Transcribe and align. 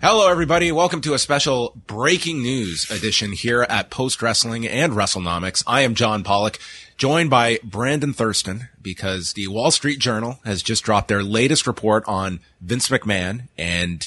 Hello, 0.00 0.30
everybody. 0.30 0.70
Welcome 0.70 1.00
to 1.00 1.14
a 1.14 1.18
special 1.18 1.72
breaking 1.88 2.40
news 2.40 2.88
edition 2.88 3.32
here 3.32 3.66
at 3.68 3.90
Post 3.90 4.22
Wrestling 4.22 4.64
and 4.64 4.92
WrestleNomics. 4.92 5.64
I 5.66 5.80
am 5.80 5.96
John 5.96 6.22
Pollock, 6.22 6.60
joined 6.96 7.30
by 7.30 7.58
Brandon 7.64 8.12
Thurston, 8.12 8.68
because 8.80 9.32
the 9.32 9.48
Wall 9.48 9.72
Street 9.72 9.98
Journal 9.98 10.38
has 10.44 10.62
just 10.62 10.84
dropped 10.84 11.08
their 11.08 11.24
latest 11.24 11.66
report 11.66 12.04
on 12.06 12.38
Vince 12.60 12.88
McMahon 12.90 13.48
and 13.58 14.06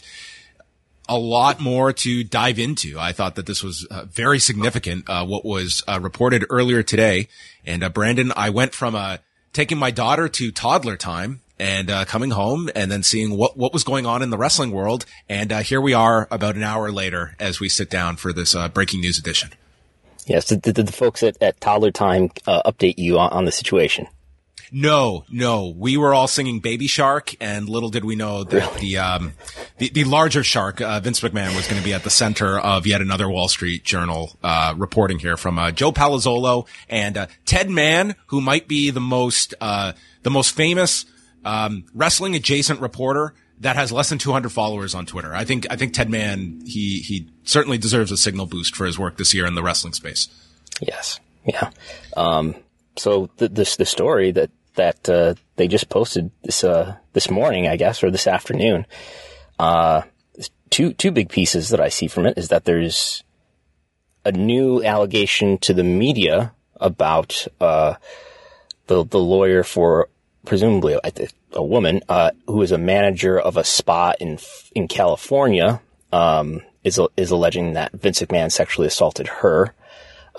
a 1.09 1.17
lot 1.17 1.59
more 1.59 1.91
to 1.91 2.23
dive 2.23 2.57
into. 2.57 2.97
I 2.97 3.11
thought 3.11 3.35
that 3.35 3.45
this 3.45 3.61
was 3.61 3.85
uh, 3.91 4.05
very 4.05 4.39
significant, 4.39 5.09
uh, 5.09 5.25
what 5.25 5.43
was 5.43 5.83
uh, 5.89 5.99
reported 6.01 6.45
earlier 6.49 6.83
today. 6.83 7.27
And 7.65 7.83
uh, 7.83 7.89
Brandon, 7.89 8.31
I 8.37 8.49
went 8.49 8.73
from 8.73 8.95
uh, 8.95 9.17
taking 9.51 9.77
my 9.77 9.91
daughter 9.91 10.29
to 10.29 10.53
toddler 10.53 10.95
time 10.95 11.41
and 11.61 11.91
uh, 11.91 12.05
coming 12.05 12.31
home 12.31 12.71
and 12.75 12.91
then 12.91 13.03
seeing 13.03 13.37
what, 13.37 13.55
what 13.55 13.71
was 13.71 13.83
going 13.83 14.07
on 14.07 14.23
in 14.23 14.31
the 14.31 14.37
wrestling 14.37 14.71
world. 14.71 15.05
And 15.29 15.51
uh, 15.53 15.59
here 15.59 15.79
we 15.79 15.93
are 15.93 16.27
about 16.31 16.55
an 16.55 16.63
hour 16.63 16.91
later 16.91 17.35
as 17.39 17.59
we 17.59 17.69
sit 17.69 17.87
down 17.87 18.15
for 18.15 18.33
this 18.33 18.55
uh, 18.55 18.67
breaking 18.67 19.01
news 19.01 19.19
edition. 19.19 19.51
Yes. 20.25 20.47
Did, 20.47 20.63
did 20.63 20.75
the 20.75 20.91
folks 20.91 21.21
at, 21.21 21.39
at 21.39 21.61
Toddler 21.61 21.91
Time 21.91 22.31
uh, 22.47 22.63
update 22.63 22.95
you 22.97 23.19
on, 23.19 23.31
on, 23.31 23.45
the 23.45 23.51
situation? 23.51 24.07
No, 24.71 25.23
no. 25.29 25.67
We 25.67 25.97
were 25.97 26.15
all 26.15 26.27
singing 26.27 26.61
Baby 26.61 26.87
Shark, 26.87 27.35
and 27.39 27.69
little 27.69 27.89
did 27.89 28.05
we 28.05 28.15
know 28.15 28.43
that 28.43 28.53
really? 28.53 28.79
the, 28.79 28.97
um, 28.97 29.33
the, 29.77 29.89
the 29.89 30.03
larger 30.05 30.43
shark, 30.43 30.81
uh, 30.81 30.99
Vince 30.99 31.19
McMahon, 31.19 31.55
was 31.55 31.67
going 31.67 31.79
to 31.79 31.85
be 31.85 31.93
at 31.93 32.03
the 32.03 32.09
center 32.09 32.57
of 32.57 32.87
yet 32.87 33.01
another 33.01 33.29
Wall 33.29 33.49
Street 33.49 33.83
Journal 33.83 34.31
uh, 34.41 34.73
reporting 34.77 35.19
here 35.19 35.37
from 35.37 35.59
Joe 35.75 35.91
Palazzolo 35.91 36.67
and 36.89 37.27
Ted 37.45 37.69
Mann, 37.69 38.15
who 38.27 38.41
might 38.41 38.67
be 38.67 38.89
the 38.89 39.01
most 39.01 39.53
the 39.59 40.29
most 40.29 40.55
famous 40.55 41.05
um, 41.43 41.85
wrestling 41.93 42.35
adjacent 42.35 42.79
reporter 42.79 43.33
that 43.61 43.75
has 43.75 43.91
less 43.91 44.09
than 44.09 44.17
200 44.17 44.49
followers 44.49 44.95
on 44.95 45.05
Twitter. 45.05 45.33
I 45.33 45.45
think 45.45 45.67
I 45.69 45.75
think 45.75 45.93
Ted 45.93 46.09
Mann 46.09 46.61
he 46.65 46.99
he 46.99 47.27
certainly 47.43 47.77
deserves 47.77 48.11
a 48.11 48.17
signal 48.17 48.47
boost 48.47 48.75
for 48.75 48.85
his 48.85 48.97
work 48.97 49.17
this 49.17 49.33
year 49.33 49.45
in 49.45 49.55
the 49.55 49.63
wrestling 49.63 49.93
space. 49.93 50.27
Yes, 50.81 51.19
yeah. 51.45 51.69
Um, 52.17 52.55
so 52.97 53.29
the, 53.37 53.47
this 53.47 53.75
the 53.75 53.85
story 53.85 54.31
that 54.31 54.49
that 54.75 55.07
uh, 55.09 55.35
they 55.55 55.67
just 55.67 55.89
posted 55.89 56.31
this 56.43 56.63
uh, 56.63 56.95
this 57.13 57.29
morning, 57.29 57.67
I 57.67 57.75
guess, 57.77 58.03
or 58.03 58.11
this 58.11 58.27
afternoon. 58.27 58.85
Uh, 59.59 60.01
two 60.69 60.93
two 60.93 61.11
big 61.11 61.29
pieces 61.29 61.69
that 61.69 61.79
I 61.79 61.89
see 61.89 62.07
from 62.07 62.25
it 62.25 62.37
is 62.37 62.49
that 62.49 62.65
there's 62.65 63.23
a 64.25 64.31
new 64.31 64.83
allegation 64.83 65.57
to 65.59 65.73
the 65.73 65.83
media 65.83 66.53
about 66.77 67.45
uh, 67.59 67.95
the 68.87 69.05
the 69.05 69.19
lawyer 69.19 69.63
for 69.63 70.09
presumably 70.45 70.93
a, 70.93 71.11
a 71.53 71.63
woman, 71.63 72.01
uh, 72.09 72.31
who 72.47 72.61
is 72.61 72.71
a 72.71 72.77
manager 72.77 73.39
of 73.39 73.57
a 73.57 73.63
spa 73.63 74.13
in 74.19 74.39
in 74.75 74.87
California, 74.87 75.81
um, 76.11 76.61
is 76.83 76.99
is 77.17 77.31
alleging 77.31 77.73
that 77.73 77.93
Vince 77.93 78.21
McMahon 78.21 78.51
sexually 78.51 78.87
assaulted 78.87 79.27
her. 79.27 79.73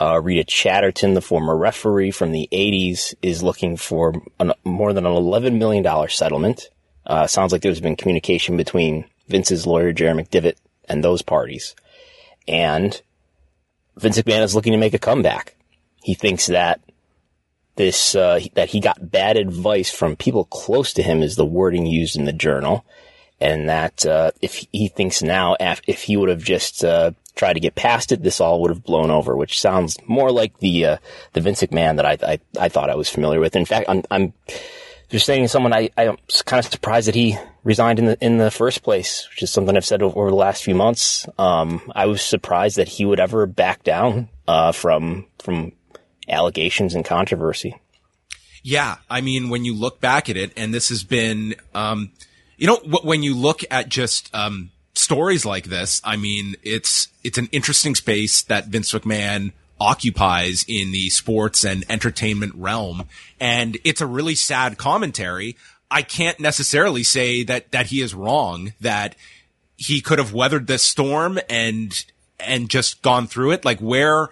Uh, 0.01 0.21
Rita 0.21 0.45
Chatterton, 0.45 1.15
the 1.15 1.21
former 1.21 1.57
referee 1.57 2.13
from 2.13 2.33
the 2.33 2.49
80s, 2.51 3.15
is 3.21 3.43
looking 3.43 3.77
for 3.77 4.15
an, 4.41 4.53
more 4.65 4.95
than 4.95 5.05
an 5.05 5.13
$11 5.13 5.59
million 5.59 6.09
settlement. 6.09 6.71
Uh, 7.05 7.27
sounds 7.27 7.53
like 7.53 7.61
there's 7.61 7.81
been 7.81 7.97
communication 7.97 8.57
between 8.57 9.05
Vince's 9.29 9.67
lawyer, 9.67 9.93
Jerry 9.93 10.15
McDevitt, 10.15 10.57
and 10.89 11.05
those 11.05 11.21
parties. 11.21 11.75
And 12.49 13.01
Vince 13.97 14.19
McMahon 14.19 14.43
is 14.43 14.55
looking 14.55 14.73
to 14.73 14.79
make 14.79 14.95
a 14.95 14.99
comeback. 14.99 15.57
He 16.03 16.15
thinks 16.15 16.47
that 16.47 16.81
this 17.77 18.15
uh, 18.15 18.41
that 18.55 18.71
he 18.71 18.81
got 18.81 19.11
bad 19.11 19.37
advice 19.37 19.91
from 19.91 20.17
people 20.17 20.45
close 20.45 20.93
to 20.95 21.03
him 21.03 21.23
is 21.23 21.37
the 21.37 21.45
wording 21.45 21.87
used 21.87 22.17
in 22.17 22.25
the 22.25 22.33
journal, 22.33 22.85
and 23.41 23.69
that 23.69 24.05
uh, 24.05 24.31
if 24.41 24.67
he 24.73 24.89
thinks 24.89 25.23
now 25.23 25.57
if 25.87 26.03
he 26.03 26.17
would 26.17 26.29
have 26.29 26.45
just 26.45 26.85
uh, 26.85 27.13
tried 27.35 27.55
to 27.55 27.61
get 27.61 27.75
past 27.75 28.13
it, 28.13 28.23
this 28.23 28.41
all 28.41 28.61
would 28.61 28.71
have 28.71 28.85
blown 28.85 29.11
over, 29.11 29.37
which 29.37 29.61
sounds 29.61 29.99
more 30.07 30.31
like 30.31 30.59
the 30.59 30.87
uh, 30.87 30.97
the 31.33 31.41
Vince 31.41 31.63
McMahon 31.63 31.97
that 31.97 32.07
I, 32.07 32.19
I, 32.23 32.39
I 32.61 32.69
thought 32.69 32.91
I 32.91 32.95
was 32.95 33.09
familiar 33.09 33.41
with. 33.41 33.57
In 33.57 33.65
fact, 33.65 33.89
I'm 33.89 34.03
I'm 34.11 34.33
just 35.09 35.27
saying 35.27 35.49
someone 35.49 35.73
I 35.73 35.91
I'm 35.97 36.17
kind 36.45 36.65
of 36.65 36.71
surprised 36.71 37.09
that 37.09 37.15
he 37.15 37.39
resigned 37.65 37.99
in 37.99 38.07
the 38.07 38.19
in 38.25 38.39
the 38.39 38.51
first 38.51 38.83
place, 38.83 39.29
which 39.31 39.43
is 39.43 39.51
something 39.51 39.77
I've 39.77 39.85
said 39.85 40.03
over, 40.03 40.31
the 40.31 40.37
last 40.37 40.65
few 40.65 40.75
months. 40.75 41.27
Um, 41.39 41.91
I 41.95 42.07
was 42.07 42.23
surprised 42.23 42.77
that 42.77 42.89
he 42.89 43.05
would 43.05 43.21
ever 43.21 43.47
back 43.47 43.83
down 43.83 44.29
uh, 44.47 44.73
from 44.73 45.27
from 45.39 45.73
allegations 46.29 46.95
and 46.95 47.05
controversy. 47.05 47.77
Yeah. 48.63 48.97
I 49.11 49.21
mean, 49.21 49.49
when 49.49 49.65
you 49.65 49.75
look 49.75 50.01
back 50.01 50.31
at 50.31 50.37
it, 50.37 50.53
and 50.57 50.73
this 50.73 50.89
has 50.91 51.03
been, 51.03 51.55
um, 51.75 52.13
you 52.57 52.67
know, 52.67 52.77
when 53.03 53.23
you 53.23 53.35
look 53.35 53.63
at 53.71 53.89
just, 53.89 54.33
um, 54.35 54.71
stories 54.95 55.45
like 55.45 55.65
this, 55.65 56.01
I 56.05 56.17
mean, 56.17 56.55
it's, 56.63 57.09
it's 57.25 57.39
an 57.39 57.49
interesting 57.51 57.95
space 57.95 58.43
that 58.43 58.67
Vince 58.67 58.93
McMahon 58.93 59.53
occupies 59.81 60.65
in 60.69 60.93
the 60.93 61.11
sports 61.11 61.65
and 61.65 61.85
entertainment 61.89 62.55
realm. 62.55 63.09
And 63.41 63.79
it's 63.85 64.01
a 64.01 64.07
really 64.07 64.37
sad 64.37 64.79
commentary. 64.79 65.57
I 65.91 66.03
can't 66.03 66.39
necessarily 66.39 67.03
say 67.03 67.43
that, 67.45 67.73
that 67.73 67.87
he 67.87 68.01
is 68.01 68.15
wrong, 68.15 68.75
that 68.81 69.17
he 69.77 70.01
could 70.01 70.21
have 70.21 70.33
weathered 70.33 70.69
this 70.69 70.85
storm 70.85 71.41
and, 71.51 72.05
and 72.39 72.69
just 72.69 73.03
gone 73.03 73.27
through 73.27 73.53
it. 73.53 73.65
Like 73.65 73.81
where, 73.81 74.29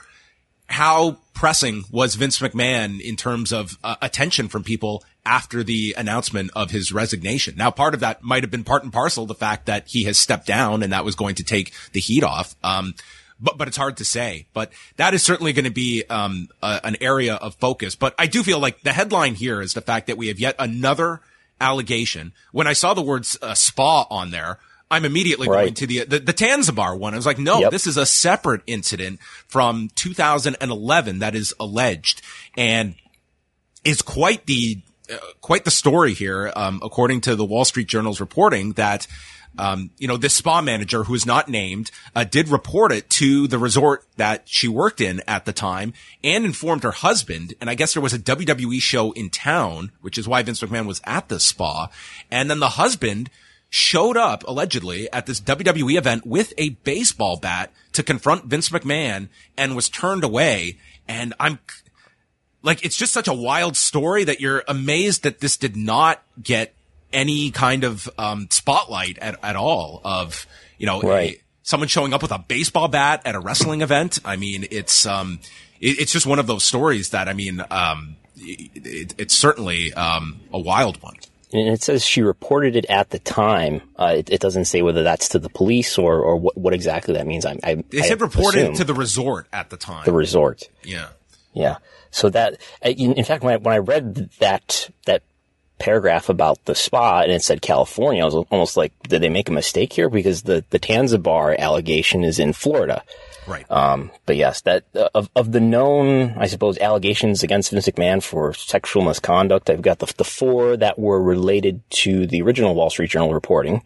how 0.69 1.17
pressing 1.41 1.85
was 1.91 2.17
Vince 2.17 2.39
McMahon 2.39 3.01
in 3.01 3.17
terms 3.17 3.51
of 3.51 3.79
uh, 3.83 3.97
attention 4.03 4.47
from 4.47 4.63
people 4.63 5.03
after 5.25 5.65
the 5.65 5.95
announcement 5.97 6.51
of 6.55 6.71
his 6.71 6.93
resignation? 6.93 7.55
Now, 7.57 7.71
part 7.71 7.95
of 7.95 8.01
that 8.01 8.23
might 8.23 8.43
have 8.43 8.51
been 8.51 8.63
part 8.63 8.85
and 8.85 8.93
parcel 8.93 9.25
the 9.25 9.35
fact 9.35 9.65
that 9.65 9.89
he 9.89 10.05
has 10.05 10.19
stepped 10.19 10.47
down 10.47 10.83
and 10.83 10.93
that 10.93 11.03
was 11.03 11.15
going 11.15 11.37
to 11.37 11.43
take 11.43 11.73
the 11.93 12.01
heat 12.01 12.23
off. 12.23 12.55
Um, 12.63 12.95
but 13.41 13.57
but 13.57 13.69
it's 13.69 13.79
hard 13.79 13.97
to 13.97 14.05
say. 14.05 14.49
But 14.53 14.71
that 14.99 15.15
is 15.15 15.23
certainly 15.23 15.55
going 15.55 15.65
to 15.65 15.71
be 15.71 16.05
um, 16.11 16.49
a, 16.63 16.79
an 16.85 16.99
area 17.01 17.37
of 17.37 17.55
focus. 17.55 17.95
But 17.95 18.15
I 18.19 18.27
do 18.27 18.43
feel 18.43 18.59
like 18.59 18.83
the 18.83 18.93
headline 18.93 19.35
here 19.35 19.63
is 19.63 19.73
the 19.73 19.81
fact 19.81 20.09
that 20.09 20.19
we 20.19 20.29
have 20.29 20.39
yet 20.39 20.57
another 20.59 21.23
allegation. 21.59 22.35
When 22.53 22.67
I 22.67 22.75
saw 22.75 22.93
the 22.93 23.01
words 23.01 23.39
uh, 23.41 23.55
spa 23.55 24.07
on 24.11 24.31
there, 24.31 24.59
I'm 24.91 25.05
immediately 25.05 25.49
Right. 25.49 25.63
going 25.65 25.75
to 25.75 25.87
the, 25.87 26.05
the 26.05 26.19
the 26.19 26.33
Tanzabar 26.33 26.97
one. 26.99 27.15
I 27.15 27.17
was 27.17 27.27
like, 27.27 27.39
no, 27.39 27.61
Yep. 27.61 27.71
this 27.71 27.87
is 27.87 27.97
a 27.97 28.05
separate 28.07 28.63
incident 28.67 29.21
from 29.47 29.89
2011 29.95 31.21
that 31.21 31.35
is 31.35 31.55
alleged 31.61 32.23
and 32.57 32.95
is 33.85 34.03
quite 34.03 34.47
the 34.47 34.81
uh, 35.13 35.17
quite 35.41 35.65
the 35.65 35.71
story 35.71 36.13
here. 36.15 36.53
Um, 36.57 36.81
according 36.83 37.21
to 37.23 37.37
the 37.37 37.45
Wall 37.45 37.65
Street 37.65 37.87
Journal's 37.89 38.21
reporting, 38.21 38.73
that 38.73 39.07
um, 39.59 39.91
you 39.99 40.07
know 40.09 40.17
this 40.17 40.35
spa 40.35 40.61
manager 40.61 41.05
who 41.05 41.15
is 41.15 41.27
not 41.27 41.49
named 41.49 41.91
uh, 42.15 42.25
did 42.25 42.49
report 42.49 42.93
it 42.93 43.09
to 43.11 43.47
the 43.49 43.59
resort 43.59 44.05
that 44.17 44.43
she 44.49 44.69
worked 44.69 45.01
in 45.01 45.23
at 45.27 45.45
the 45.45 45.53
time 45.53 45.93
and 46.23 46.45
informed 46.45 46.83
her 46.85 46.93
husband. 46.93 47.55
And 47.61 47.69
I 47.71 47.75
guess 47.75 47.95
there 47.95 48.03
was 48.03 48.13
a 48.13 48.19
WWE 48.19 48.81
show 48.81 49.13
in 49.13 49.31
town, 49.31 49.91
which 50.01 50.19
is 50.19 50.29
why 50.29 50.43
Vince 50.43 50.61
McMahon 50.61 50.87
was 50.87 51.01
at 51.05 51.29
the 51.29 51.41
spa. 51.41 51.89
And 52.31 52.49
then 52.51 52.59
the 52.61 52.71
husband 52.71 53.31
showed 53.71 54.17
up 54.17 54.43
allegedly 54.47 55.11
at 55.13 55.27
this 55.27 55.41
WWE 55.41 55.97
event 55.97 56.27
with 56.27 56.53
a 56.59 56.71
baseball 56.71 57.37
bat 57.37 57.73
to 57.93 58.03
confront 58.03 58.45
Vince 58.47 58.69
McMahon 58.69 59.29
and 59.57 59.77
was 59.77 59.89
turned 59.89 60.25
away. 60.25 60.77
And 61.09 61.33
I'm 61.41 61.61
like, 62.63 62.85
it's 62.85 62.97
just 62.97 63.13
such 63.13 63.29
a 63.29 63.33
wild 63.33 63.77
story 63.77 64.25
that 64.25 64.41
you're 64.41 64.65
amazed 64.69 65.23
that 65.23 65.39
this 65.41 65.57
did 65.57 65.77
not 65.77 66.21
get 66.43 66.75
any 67.13 67.51
kind 67.51 67.85
of, 67.85 68.09
um, 68.19 68.49
spotlight 68.51 69.19
at, 69.19 69.37
at 69.43 69.57
all 69.57 70.01
of, 70.05 70.47
you 70.79 70.87
know, 70.87 71.01
Right. 71.01 71.37
a- 71.37 71.41
someone 71.63 71.89
showing 71.89 72.13
up 72.13 72.23
with 72.23 72.33
a 72.33 72.39
baseball 72.39 72.89
bat 72.89 73.23
at 73.25 73.35
a 73.35 73.41
wrestling 73.41 73.83
event. 73.83 74.19
I 74.25 74.37
mean, 74.37 74.67
it's, 74.71 75.07
um, 75.07 75.39
it, 75.81 76.01
it's 76.01 76.13
just 76.13 76.27
one 76.27 76.39
of 76.41 76.47
those 76.47 76.65
stories 76.65 77.11
that, 77.11 77.29
I 77.29 77.33
mean, 77.33 77.63
um, 77.71 78.17
it, 78.37 79.15
it's 79.19 79.35
certainly, 79.37 79.93
um, 79.95 80.41
a 80.53 80.59
wild 80.59 81.01
one. 81.03 81.17
And 81.53 81.69
it 81.69 81.83
says 81.83 82.05
she 82.05 82.23
reported 82.23 82.77
it 82.77 82.87
at 82.87 83.11
the 83.11 83.19
time. 83.19 83.83
Uh, 83.97 84.15
it, 84.19 84.31
it 84.31 84.41
doesn't 84.41 84.67
say 84.67 84.83
whether 84.83 85.03
that's 85.03 85.31
to 85.31 85.39
the 85.39 85.49
police 85.49 85.99
or, 85.99 86.21
or 86.21 86.37
what, 86.37 86.57
what 86.57 86.75
exactly 86.75 87.15
that 87.15 87.27
means. 87.27 87.45
I, 87.45 87.59
I, 87.65 87.75
They 87.91 88.01
I 88.01 88.03
said 88.03 88.21
reported 88.21 88.77
to 88.77 88.85
the 88.85 88.95
resort 88.95 89.47
at 89.53 89.71
the 89.71 89.77
time. 89.77 90.05
the 90.05 90.13
resort. 90.13 90.69
yeah. 90.85 91.09
Yeah. 91.53 91.79
So 92.13 92.31
that, 92.31 92.61
uh, 92.85 92.91
in, 92.91 93.25
fact, 93.25 93.43
when 93.43 93.55
I, 93.55 93.57
when 93.57 93.75
I 93.75 93.79
read 93.79 94.31
that, 94.39 94.89
that 95.07 95.23
paragraph 95.79 96.29
about 96.29 96.65
the 96.65 96.75
spa 96.75 97.23
and 97.23 97.33
it 97.33 97.43
said 97.43 97.63
California, 97.63 98.23
I 98.23 98.27
was 98.27 98.35
almost 98.51 98.77
like, 98.77 98.93
did 99.09 99.23
they 99.23 99.29
make 99.29 99.49
a 99.49 99.53
mistake 99.53 99.93
here? 99.93 100.09
Because 100.09 100.43
the, 100.43 100.65
the 100.71 100.79
Tanzabar 100.79 101.57
allegation 101.59 102.23
is 102.23 102.39
in 102.39 102.53
Florida. 102.53 103.03
Right. 103.51 103.69
Um, 103.69 104.13
but 104.27 104.37
yes, 104.37 104.61
that, 104.61 104.85
uh, 104.95 105.09
of, 105.13 105.29
of 105.35 105.51
the 105.51 105.59
known, 105.61 106.35
I 106.39 106.47
suppose, 106.47 106.79
allegations 106.79 107.43
against 107.43 107.73
Vince 107.73 107.89
McMahon 107.89 108.23
for 108.23 108.55
sexual 108.55 109.03
misconduct, 109.03 109.69
I've 109.69 109.83
got 109.83 109.99
the, 109.99 110.13
the 110.17 110.25
four 110.25 110.77
that 110.77 111.01
were 111.01 111.21
related 111.21 111.83
to 111.91 112.29
the 112.29 112.43
original 112.43 112.77
Wall 112.77 112.91
Street 112.91 113.11
Journal 113.11 113.35
reporting, 113.35 113.83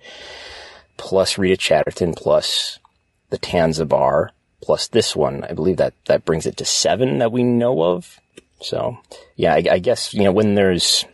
plus 0.99 1.39
Rita 1.39 1.57
Chatterton, 1.57 2.13
plus 2.13 2.79
the 3.31 3.39
Tanzabar, 3.39 4.31
plus 4.61 4.89
this 4.89 5.17
one. 5.17 5.45
I 5.45 5.55
believe 5.55 5.79
that, 5.79 5.95
that 6.05 6.27
brings 6.27 6.45
it 6.45 6.59
to 6.59 6.67
seven 6.67 7.19
that 7.19 7.33
we 7.33 7.43
know 7.43 7.83
of. 7.83 8.21
So, 8.61 8.99
yeah, 9.35 9.55
I, 9.55 9.65
I 9.71 9.79
guess, 9.79 10.13
you 10.13 10.25
know, 10.25 10.33
when 10.33 10.55
there's, 10.55 11.07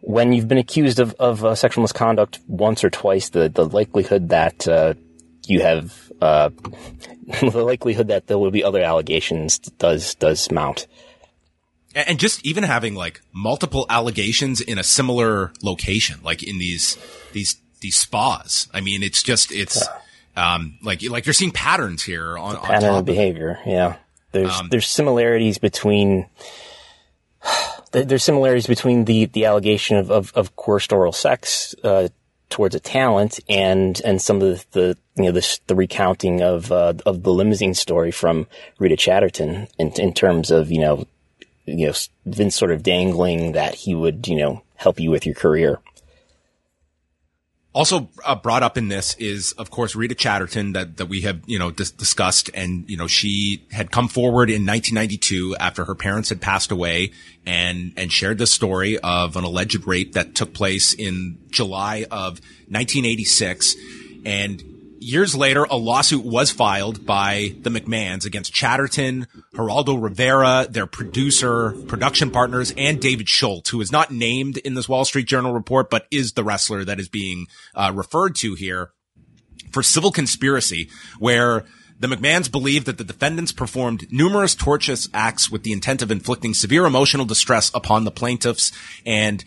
when 0.00 0.32
you've 0.32 0.48
been 0.48 0.58
accused 0.58 0.98
of, 0.98 1.14
of 1.20 1.44
uh, 1.44 1.54
sexual 1.54 1.82
misconduct 1.82 2.40
once 2.48 2.82
or 2.82 2.90
twice, 2.90 3.28
the, 3.28 3.48
the 3.48 3.64
likelihood 3.64 4.30
that, 4.30 4.66
uh, 4.66 4.94
you 5.48 5.60
have, 5.60 6.12
uh, 6.20 6.50
the 7.40 7.62
likelihood 7.64 8.08
that 8.08 8.26
there 8.26 8.38
will 8.38 8.50
be 8.50 8.64
other 8.64 8.82
allegations 8.82 9.58
does, 9.58 10.14
does 10.14 10.50
mount. 10.50 10.86
And 11.94 12.18
just 12.18 12.44
even 12.44 12.64
having 12.64 12.94
like 12.94 13.22
multiple 13.32 13.86
allegations 13.88 14.60
in 14.60 14.78
a 14.78 14.82
similar 14.82 15.52
location, 15.62 16.20
like 16.22 16.42
in 16.42 16.58
these, 16.58 16.98
these, 17.32 17.56
these 17.80 17.96
spas. 17.96 18.68
I 18.74 18.80
mean, 18.80 19.02
it's 19.02 19.22
just, 19.22 19.50
it's, 19.50 19.86
um, 20.36 20.78
like, 20.82 21.02
like 21.08 21.24
you're 21.24 21.32
seeing 21.32 21.52
patterns 21.52 22.02
here 22.02 22.36
on, 22.36 22.56
on 22.56 22.62
pattern 22.62 22.90
of 22.90 22.96
of 22.96 23.04
behavior. 23.06 23.58
Yeah. 23.64 23.96
There's, 24.32 24.60
there's 24.70 24.86
similarities 24.86 25.56
between, 25.56 26.26
there's 27.92 28.24
similarities 28.24 28.66
between 28.66 29.06
the, 29.06 29.26
the 29.26 29.46
allegation 29.46 29.96
of, 29.96 30.10
of, 30.10 30.32
of 30.34 30.54
coerced 30.56 30.92
oral 30.92 31.12
sex, 31.12 31.74
uh, 31.82 32.08
towards 32.50 32.74
a 32.74 32.80
talent 32.80 33.40
and, 33.48 34.00
and 34.04 34.20
some 34.22 34.42
of 34.42 34.68
the, 34.70 34.96
you 35.16 35.24
know, 35.24 35.32
the, 35.32 35.58
the 35.66 35.74
recounting 35.74 36.42
of, 36.42 36.70
uh, 36.70 36.94
of 37.04 37.22
the 37.22 37.32
limousine 37.32 37.74
story 37.74 38.10
from 38.10 38.46
Rita 38.78 38.96
Chatterton 38.96 39.68
in, 39.78 39.92
in 39.92 40.12
terms 40.12 40.50
of, 40.50 40.70
you 40.70 40.80
know, 40.80 41.06
you 41.66 41.86
know, 41.86 41.92
Vince 42.24 42.54
sort 42.54 42.70
of 42.70 42.82
dangling 42.82 43.52
that 43.52 43.74
he 43.74 43.94
would, 43.94 44.28
you 44.28 44.36
know, 44.36 44.62
help 44.76 45.00
you 45.00 45.10
with 45.10 45.26
your 45.26 45.34
career. 45.34 45.80
Also 47.76 48.08
uh, 48.24 48.34
brought 48.34 48.62
up 48.62 48.78
in 48.78 48.88
this 48.88 49.14
is, 49.16 49.52
of 49.52 49.70
course, 49.70 49.94
Rita 49.94 50.14
Chatterton 50.14 50.72
that, 50.72 50.96
that 50.96 51.10
we 51.10 51.20
have, 51.20 51.42
you 51.44 51.58
know, 51.58 51.70
dis- 51.70 51.90
discussed. 51.90 52.48
And, 52.54 52.88
you 52.88 52.96
know, 52.96 53.06
she 53.06 53.66
had 53.70 53.90
come 53.90 54.08
forward 54.08 54.48
in 54.48 54.64
1992 54.64 55.56
after 55.60 55.84
her 55.84 55.94
parents 55.94 56.30
had 56.30 56.40
passed 56.40 56.70
away 56.70 57.12
and, 57.44 57.92
and 57.98 58.10
shared 58.10 58.38
the 58.38 58.46
story 58.46 58.98
of 59.00 59.36
an 59.36 59.44
alleged 59.44 59.86
rape 59.86 60.14
that 60.14 60.34
took 60.34 60.54
place 60.54 60.94
in 60.94 61.36
July 61.50 62.06
of 62.10 62.40
1986. 62.70 63.76
And 64.24 64.75
years 65.06 65.36
later, 65.36 65.64
a 65.64 65.76
lawsuit 65.76 66.24
was 66.24 66.50
filed 66.50 67.06
by 67.06 67.54
the 67.62 67.70
McMahons 67.70 68.26
against 68.26 68.52
Chatterton, 68.52 69.28
Geraldo 69.54 70.02
Rivera, 70.02 70.66
their 70.68 70.86
producer, 70.86 71.72
production 71.86 72.30
partners, 72.30 72.74
and 72.76 73.00
David 73.00 73.28
Schultz, 73.28 73.70
who 73.70 73.80
is 73.80 73.92
not 73.92 74.10
named 74.10 74.56
in 74.58 74.74
this 74.74 74.88
Wall 74.88 75.04
Street 75.04 75.26
Journal 75.26 75.52
report, 75.52 75.90
but 75.90 76.06
is 76.10 76.32
the 76.32 76.42
wrestler 76.42 76.84
that 76.84 76.98
is 76.98 77.08
being 77.08 77.46
uh, 77.74 77.92
referred 77.94 78.34
to 78.36 78.54
here 78.54 78.90
for 79.70 79.82
civil 79.82 80.10
conspiracy, 80.10 80.90
where 81.20 81.64
the 82.00 82.08
McMahons 82.08 82.50
believe 82.50 82.84
that 82.84 82.98
the 82.98 83.04
defendants 83.04 83.52
performed 83.52 84.10
numerous 84.10 84.56
tortious 84.56 85.08
acts 85.14 85.50
with 85.50 85.62
the 85.62 85.72
intent 85.72 86.02
of 86.02 86.10
inflicting 86.10 86.52
severe 86.52 86.84
emotional 86.84 87.24
distress 87.24 87.70
upon 87.74 88.04
the 88.04 88.10
plaintiffs 88.10 88.72
and 89.06 89.44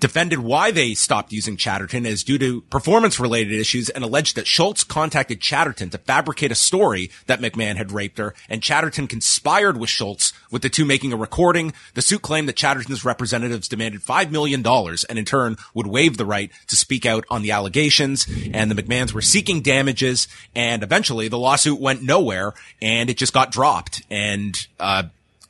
defended 0.00 0.40
why 0.40 0.70
they 0.70 0.94
stopped 0.94 1.32
using 1.32 1.56
Chatterton 1.56 2.06
as 2.06 2.22
due 2.22 2.38
to 2.38 2.60
performance 2.62 3.18
related 3.18 3.52
issues 3.52 3.88
and 3.88 4.04
alleged 4.04 4.36
that 4.36 4.46
Schultz 4.46 4.84
contacted 4.84 5.40
Chatterton 5.40 5.90
to 5.90 5.98
fabricate 5.98 6.52
a 6.52 6.56
story 6.56 7.10
that 7.26 7.40
McMahon 7.40 7.76
had 7.76 7.92
raped 7.92 8.18
her 8.18 8.34
and 8.48 8.62
Chatterton 8.62 9.08
conspired 9.08 9.78
with 9.78 9.88
Schultz 9.88 10.32
with 10.50 10.62
the 10.62 10.68
two 10.68 10.84
making 10.84 11.12
a 11.12 11.16
recording. 11.16 11.72
The 11.94 12.02
suit 12.02 12.22
claimed 12.22 12.48
that 12.48 12.56
Chatterton's 12.56 13.04
representatives 13.04 13.68
demanded 13.68 14.02
$5 14.02 14.30
million 14.30 14.64
and 14.66 15.18
in 15.18 15.24
turn 15.24 15.56
would 15.74 15.86
waive 15.86 16.16
the 16.16 16.26
right 16.26 16.50
to 16.66 16.76
speak 16.76 17.06
out 17.06 17.24
on 17.30 17.42
the 17.42 17.52
allegations 17.52 18.26
and 18.52 18.70
the 18.70 18.80
McMahons 18.80 19.12
were 19.12 19.22
seeking 19.22 19.62
damages 19.62 20.28
and 20.54 20.82
eventually 20.82 21.28
the 21.28 21.38
lawsuit 21.38 21.80
went 21.80 22.02
nowhere 22.02 22.52
and 22.82 23.08
it 23.08 23.16
just 23.16 23.32
got 23.32 23.50
dropped 23.50 24.02
and, 24.10 24.66
uh, 24.78 25.04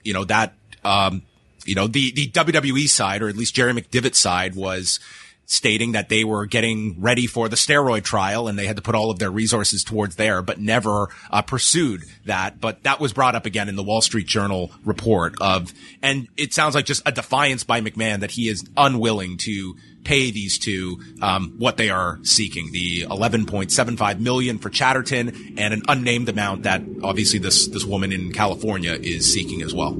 you 0.04 0.12
know, 0.12 0.24
that, 0.24 0.54
um, 0.84 1.22
you 1.66 1.74
know, 1.74 1.86
the, 1.86 2.12
the 2.12 2.28
WWE 2.28 2.88
side, 2.88 3.22
or 3.22 3.28
at 3.28 3.36
least 3.36 3.54
Jerry 3.54 3.72
McDevitt's 3.72 4.18
side 4.18 4.54
was 4.54 5.00
stating 5.46 5.92
that 5.92 6.08
they 6.08 6.24
were 6.24 6.44
getting 6.44 7.00
ready 7.00 7.26
for 7.26 7.48
the 7.48 7.56
steroid 7.56 8.02
trial 8.02 8.48
and 8.48 8.58
they 8.58 8.66
had 8.66 8.76
to 8.76 8.82
put 8.82 8.94
all 8.94 9.10
of 9.10 9.18
their 9.18 9.30
resources 9.30 9.84
towards 9.84 10.16
there, 10.16 10.42
but 10.42 10.60
never 10.60 11.08
uh, 11.30 11.40
pursued 11.40 12.02
that. 12.24 12.60
But 12.60 12.82
that 12.82 13.00
was 13.00 13.12
brought 13.12 13.36
up 13.36 13.46
again 13.46 13.68
in 13.68 13.76
the 13.76 13.82
Wall 13.82 14.00
Street 14.00 14.26
Journal 14.26 14.72
report 14.84 15.36
of, 15.40 15.72
and 16.02 16.28
it 16.36 16.52
sounds 16.52 16.74
like 16.74 16.84
just 16.84 17.02
a 17.06 17.12
defiance 17.12 17.62
by 17.62 17.80
McMahon 17.80 18.20
that 18.20 18.32
he 18.32 18.48
is 18.48 18.64
unwilling 18.76 19.38
to 19.38 19.76
pay 20.04 20.30
these 20.30 20.58
two 20.58 21.00
um, 21.22 21.54
what 21.58 21.76
they 21.76 21.90
are 21.90 22.18
seeking 22.22 22.70
the 22.72 23.02
11.75 23.02 24.20
million 24.20 24.58
for 24.58 24.70
Chatterton 24.70 25.54
and 25.58 25.74
an 25.74 25.82
unnamed 25.88 26.28
amount 26.28 26.62
that 26.64 26.82
obviously 27.02 27.40
this 27.40 27.66
this 27.68 27.84
woman 27.84 28.12
in 28.12 28.32
California 28.32 28.92
is 28.92 29.32
seeking 29.32 29.62
as 29.62 29.74
well. 29.74 29.96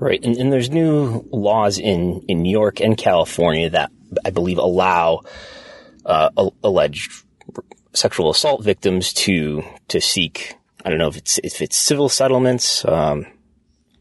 Right, 0.00 0.24
and, 0.24 0.34
and 0.36 0.50
there's 0.50 0.70
new 0.70 1.28
laws 1.30 1.78
in, 1.78 2.24
in 2.26 2.40
New 2.42 2.50
York 2.50 2.80
and 2.80 2.96
California 2.96 3.68
that 3.70 3.92
I 4.24 4.30
believe 4.30 4.56
allow 4.56 5.20
uh, 6.06 6.30
a- 6.36 6.50
alleged 6.64 7.12
sexual 7.92 8.30
assault 8.30 8.64
victims 8.64 9.12
to 9.12 9.62
to 9.88 10.00
seek. 10.00 10.54
I 10.82 10.88
don't 10.88 10.98
know 10.98 11.08
if 11.08 11.18
it's 11.18 11.38
if 11.44 11.60
it's 11.60 11.76
civil 11.76 12.08
settlements. 12.08 12.82
Um, 12.84 13.26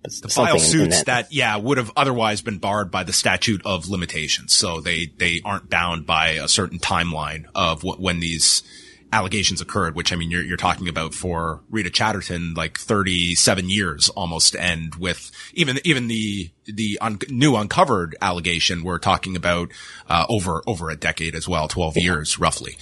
but 0.01 0.31
file 0.31 0.57
something 0.57 0.79
in- 0.79 0.85
in 0.85 0.91
suits 0.91 1.03
that. 1.03 1.33
yeah 1.33 1.57
would 1.57 1.77
have 1.77 1.91
otherwise 1.97 2.41
been 2.41 2.57
barred 2.59 2.89
by 2.89 3.03
the 3.03 3.11
statute 3.11 3.61
of 3.65 3.89
limitations 3.89 4.53
so 4.53 4.79
they 4.79 5.07
they 5.17 5.41
aren't 5.43 5.69
bound 5.69 6.05
by 6.05 6.29
a 6.29 6.47
certain 6.47 6.79
timeline 6.79 7.43
of 7.53 7.81
wh- 7.81 7.99
when 7.99 8.21
these 8.21 8.63
allegations 9.11 9.59
occurred 9.61 9.95
which 9.95 10.13
i 10.13 10.15
mean 10.15 10.29
you're, 10.29 10.43
you're 10.43 10.57
talking 10.57 10.87
about 10.87 11.13
for 11.13 11.61
rita 11.69 11.89
chatterton 11.89 12.53
like 12.53 12.77
37 12.77 13.69
years 13.69 14.09
almost 14.09 14.55
and 14.55 14.93
with 14.95 15.31
even 15.53 15.79
even 15.83 16.07
the 16.07 16.49
the 16.65 16.97
un- 17.01 17.19
new 17.29 17.55
uncovered 17.55 18.15
allegation 18.21 18.83
we're 18.83 18.99
talking 18.99 19.35
about 19.35 19.69
uh, 20.09 20.25
over 20.29 20.61
over 20.67 20.89
a 20.89 20.95
decade 20.95 21.33
as 21.33 21.47
well 21.47 21.67
12 21.67 21.97
years 21.97 22.37
roughly 22.39 22.77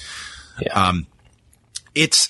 Yeah. 0.59 0.73
um 0.89 1.07
it's 1.95 2.29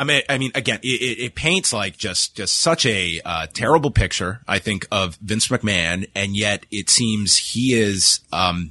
I 0.00 0.04
mean, 0.04 0.22
I 0.28 0.38
mean, 0.38 0.52
again, 0.54 0.78
it, 0.84 0.86
it, 0.86 1.18
it 1.24 1.34
paints 1.34 1.72
like 1.72 1.96
just, 1.96 2.36
just 2.36 2.60
such 2.60 2.86
a 2.86 3.20
uh, 3.24 3.48
terrible 3.52 3.90
picture, 3.90 4.40
I 4.46 4.60
think, 4.60 4.86
of 4.92 5.16
Vince 5.16 5.48
McMahon, 5.48 6.08
and 6.14 6.36
yet 6.36 6.66
it 6.70 6.88
seems 6.88 7.36
he 7.36 7.74
is. 7.74 8.20
Um, 8.32 8.70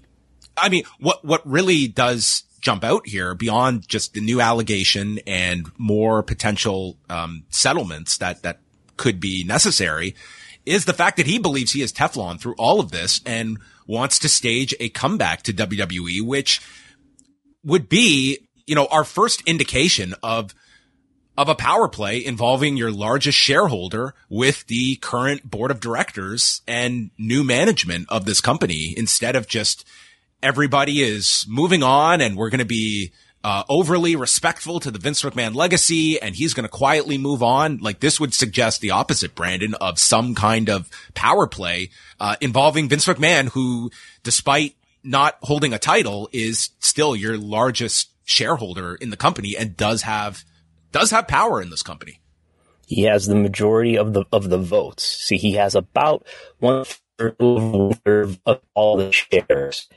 I 0.56 0.70
mean, 0.70 0.84
what 1.02 1.26
what 1.26 1.46
really 1.46 1.90
does 1.90 2.44
jump 2.68 2.84
out 2.84 3.08
here 3.08 3.34
beyond 3.34 3.88
just 3.88 4.14
the 4.14 4.20
new 4.20 4.42
allegation 4.42 5.22
and 5.26 5.72
more 5.78 6.22
potential 6.22 6.98
um, 7.10 7.46
settlements 7.50 8.18
that 8.18 8.44
that 8.44 8.60
could 8.98 9.22
be 9.22 9.46
necessary 9.46 10.14
is 10.66 10.84
the 10.84 10.92
fact 10.92 11.16
that 11.16 11.28
he 11.28 11.40
believes 11.40 11.72
he 11.72 11.82
is 11.82 11.94
Teflon 11.94 12.38
through 12.38 12.56
all 12.58 12.82
of 12.82 12.92
this 12.92 13.22
and 13.26 13.58
wants 13.88 14.20
to 14.20 14.28
stage 14.28 14.76
a 14.82 14.90
comeback 14.90 15.44
to 15.44 15.54
WWE, 15.54 16.22
which 16.22 16.60
would 17.64 17.88
be, 17.88 18.40
you 18.66 18.76
know, 18.76 18.88
our 18.88 19.06
first 19.06 19.42
indication 19.48 20.14
of 20.22 20.54
of 21.38 21.48
a 21.48 21.56
power 21.56 21.88
play 21.88 22.26
involving 22.26 22.76
your 22.76 22.92
largest 22.92 23.38
shareholder 23.38 24.14
with 24.28 24.66
the 24.68 24.98
current 24.98 25.50
board 25.50 25.72
of 25.72 25.80
directors 25.80 26.64
and 26.68 27.12
new 27.18 27.46
management 27.46 28.08
of 28.10 28.26
this 28.26 28.42
company 28.42 28.94
instead 28.98 29.38
of 29.38 29.48
just 29.48 29.88
everybody 30.42 31.02
is 31.02 31.46
moving 31.48 31.84
on 31.84 32.22
and 32.22 32.38
we're 32.38 32.50
going 32.50 32.60
to 32.60 32.66
be 32.66 33.12
uh, 33.44 33.64
overly 33.70 34.16
respectful 34.16 34.80
to 34.80 34.92
the 34.92 35.00
Vince 35.00 35.22
McMahon 35.22 35.56
legacy 35.56 36.22
and 36.22 36.36
he's 36.36 36.54
going 36.54 36.66
to 36.66 36.70
quietly 36.70 37.18
move 37.18 37.42
on. 37.42 37.78
Like 37.78 38.00
this 38.00 38.20
would 38.20 38.34
suggest 38.34 38.82
the 38.82 38.92
opposite, 38.92 39.36
Brandon, 39.36 39.74
of 39.76 40.00
some 40.00 40.36
kind 40.36 40.70
of 40.70 40.90
power 41.14 41.48
play, 41.48 41.90
uh, 42.20 42.36
involving 42.42 42.90
Vince 42.90 43.06
McMahon, 43.06 43.50
who 43.50 43.92
despite 44.24 44.76
not 45.04 45.38
holding 45.42 45.74
a 45.74 45.80
title 45.80 46.30
is 46.34 46.72
still 46.80 47.16
your 47.16 47.38
largest 47.38 48.10
shareholder 48.26 48.96
in 48.96 49.10
the 49.10 49.18
company 49.18 49.56
and 49.58 49.78
does 49.78 50.02
have 50.02 50.44
does 50.92 51.12
have 51.12 51.28
power 51.28 51.62
in 51.62 51.70
this 51.70 51.84
company. 51.84 52.20
He 52.86 53.04
has 53.04 53.28
the 53.28 53.36
majority 53.36 53.98
of 53.98 54.14
the 54.14 54.26
of 54.32 54.50
the 54.50 54.58
votes. 54.58 55.04
See, 55.04 55.38
he 55.38 55.54
has 55.54 55.76
about 55.76 56.26
one 56.60 56.86
third 57.18 58.38
of 58.46 58.62
all 58.74 58.98
the 58.98 59.12
shares, 59.12 59.88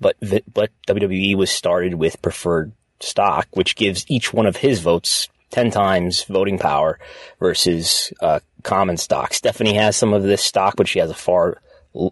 but 0.00 0.16
but 0.52 0.70
WWE 0.86 1.36
was 1.36 1.50
started 1.50 1.94
with 1.94 2.22
preferred 2.22 2.72
stock, 3.00 3.48
which 3.52 3.76
gives 3.76 4.04
each 4.08 4.32
one 4.32 4.46
of 4.46 4.56
his 4.56 4.80
votes 4.80 5.28
ten 5.50 5.70
times 5.70 6.24
voting 6.24 6.58
power 6.58 6.98
versus 7.38 8.12
uh, 8.20 8.40
common 8.62 8.96
stock. 8.96 9.34
Stephanie 9.34 9.74
has 9.74 9.96
some 9.96 10.12
of 10.12 10.22
this 10.22 10.42
stock, 10.42 10.74
but 10.76 10.88
she 10.88 10.98
has 10.98 11.10
a 11.10 11.14
far 11.14 11.60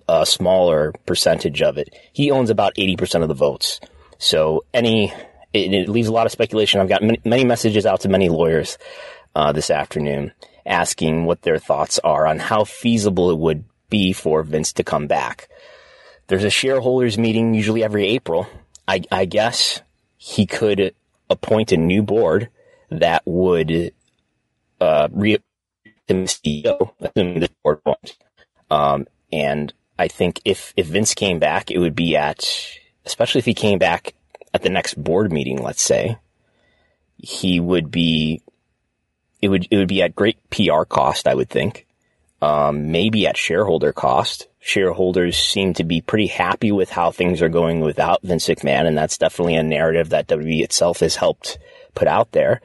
uh, 0.08 0.24
smaller 0.24 0.92
percentage 1.06 1.62
of 1.62 1.78
it. 1.78 1.94
He 2.12 2.30
owns 2.30 2.50
about 2.50 2.74
eighty 2.76 2.96
percent 2.96 3.22
of 3.22 3.28
the 3.28 3.34
votes. 3.34 3.80
So 4.18 4.64
any 4.74 5.12
it, 5.52 5.72
it 5.72 5.88
leaves 5.88 6.08
a 6.08 6.12
lot 6.12 6.26
of 6.26 6.32
speculation. 6.32 6.80
I've 6.80 6.88
got 6.88 7.02
many, 7.02 7.20
many 7.24 7.44
messages 7.44 7.86
out 7.86 8.00
to 8.02 8.08
many 8.08 8.28
lawyers 8.28 8.78
uh, 9.34 9.52
this 9.52 9.70
afternoon 9.70 10.32
asking 10.66 11.24
what 11.24 11.42
their 11.42 11.58
thoughts 11.58 11.98
are 12.00 12.26
on 12.26 12.38
how 12.38 12.64
feasible 12.64 13.30
it 13.30 13.38
would 13.38 13.64
be 13.90 14.12
for 14.12 14.42
Vince 14.42 14.72
to 14.74 14.84
come 14.84 15.06
back. 15.06 15.48
There's 16.28 16.44
a 16.44 16.50
shareholders 16.50 17.18
meeting 17.18 17.54
usually 17.54 17.82
every 17.82 18.06
April. 18.06 18.46
I, 18.86 19.02
I 19.10 19.24
guess 19.24 19.82
he 20.16 20.46
could 20.46 20.94
appoint 21.28 21.72
a 21.72 21.76
new 21.76 22.02
board 22.02 22.48
that 22.90 23.22
would 23.26 23.92
uh, 24.80 25.08
re 25.12 25.38
him 26.06 26.24
CEO, 26.26 26.92
assuming 27.00 27.40
the 27.40 27.50
board 27.62 27.80
won't. 27.84 28.16
Um, 28.70 29.06
and 29.32 29.72
I 29.98 30.08
think 30.08 30.40
if 30.44 30.72
if 30.76 30.86
Vince 30.86 31.14
came 31.14 31.38
back, 31.38 31.70
it 31.70 31.78
would 31.78 31.94
be 31.94 32.16
at, 32.16 32.44
especially 33.04 33.40
if 33.40 33.44
he 33.44 33.54
came 33.54 33.78
back 33.78 34.14
at 34.52 34.62
the 34.62 34.70
next 34.70 35.02
board 35.02 35.32
meeting, 35.32 35.62
let's 35.62 35.82
say, 35.82 36.16
he 37.16 37.60
would 37.60 37.90
be, 37.90 38.42
it 39.40 39.48
would, 39.48 39.66
it 39.70 39.76
would 39.76 39.88
be 39.88 40.02
at 40.02 40.14
great 40.14 40.38
PR 40.50 40.84
cost, 40.84 41.28
I 41.28 41.34
would 41.34 41.48
think. 41.48 41.86
Um, 42.42 42.90
maybe 42.90 43.26
at 43.26 43.36
shareholder 43.36 43.92
cost. 43.92 44.48
Shareholders 44.60 45.38
seem 45.38 45.74
to 45.74 45.84
be 45.84 46.00
pretty 46.00 46.26
happy 46.26 46.72
with 46.72 46.90
how 46.90 47.10
things 47.10 47.42
are 47.42 47.48
going 47.48 47.80
without 47.80 48.22
Vince 48.22 48.46
McMahon, 48.48 48.86
and 48.86 48.96
that's 48.96 49.18
definitely 49.18 49.56
a 49.56 49.62
narrative 49.62 50.10
that 50.10 50.28
WWE 50.28 50.62
itself 50.62 51.00
has 51.00 51.16
helped 51.16 51.58
put 51.94 52.08
out 52.08 52.32
there. 52.32 52.60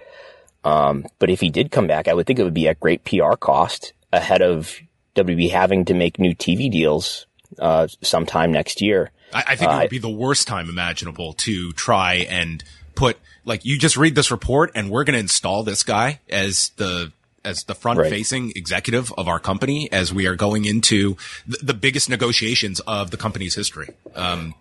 Um, 0.64 1.06
but 1.20 1.30
if 1.30 1.40
he 1.40 1.50
did 1.50 1.72
come 1.72 1.88
back, 1.88 2.08
I 2.08 2.14
would 2.14 2.26
think 2.26 2.40
it 2.40 2.44
would 2.44 2.54
be 2.54 2.68
at 2.68 2.80
great 2.80 3.04
PR 3.06 3.36
cost 3.36 3.94
ahead 4.12 4.42
of 4.42 4.80
WWE 5.16 5.52
having 5.52 5.86
to 5.86 5.94
make 5.94 6.20
new 6.20 6.36
TV 6.36 6.72
deals 6.72 7.28
uh, 7.60 7.88
sometime 8.02 8.52
next 8.52 8.82
year. 8.82 9.12
I, 9.34 9.44
I 9.48 9.56
think 9.56 9.72
uh, 9.72 9.76
it 9.76 9.80
would 9.82 9.90
be 9.90 10.00
the 10.00 10.10
worst 10.10 10.48
time 10.48 10.70
imaginable 10.70 11.34
to 11.34 11.72
try 11.74 12.16
and 12.30 12.64
put 12.96 13.18
like 13.44 13.66
you 13.66 13.78
just 13.78 13.98
read 13.98 14.16
this 14.16 14.32
report 14.32 14.72
and 14.76 14.90
we're 14.90 15.04
going 15.04 15.14
to 15.14 15.20
install 15.20 15.64
this 15.64 15.84
guy 15.84 16.20
as 16.30 16.70
the 16.78 17.12
as 17.46 17.64
the 17.66 17.76
front 17.76 18.00
facing 18.00 18.48
right. 18.48 18.56
executive 18.56 19.14
of 19.18 19.28
our 19.28 19.40
company 19.40 19.90
as 19.92 20.14
we 20.14 20.28
are 20.28 20.36
going 20.36 20.66
into 20.66 21.16
the, 21.48 21.58
the 21.64 21.74
biggest 21.74 22.10
negotiations 22.10 22.80
of 22.82 23.12
the 23.12 23.18
company's 23.18 23.56
history. 23.56 23.90
Um, 24.16 24.56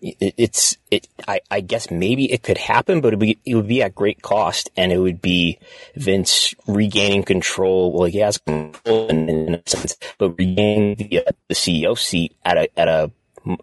it, 0.00 0.34
it's 0.36 0.76
it. 0.90 1.08
I, 1.26 1.40
I, 1.50 1.60
guess 1.60 1.90
maybe 1.90 2.32
it 2.32 2.42
could 2.42 2.58
happen, 2.58 3.00
but 3.00 3.12
it 3.12 3.16
would, 3.16 3.26
be, 3.26 3.38
it 3.44 3.54
would 3.56 3.66
be 3.66 3.82
at 3.82 3.94
great 3.94 4.22
cost, 4.22 4.70
and 4.76 4.92
it 4.92 4.98
would 4.98 5.20
be 5.20 5.58
Vince 5.96 6.54
regaining 6.66 7.24
control. 7.24 7.92
Well, 7.92 8.04
he 8.04 8.18
has 8.18 8.38
control 8.38 9.08
in, 9.08 9.28
in 9.28 9.54
a 9.56 9.62
sense, 9.66 9.96
but 10.18 10.38
regaining 10.38 10.94
the, 10.94 11.26
uh, 11.26 11.32
the 11.48 11.54
CEO 11.54 11.98
seat 11.98 12.36
at 12.44 12.56
a 12.56 12.78
at 12.78 12.88
a 12.88 13.10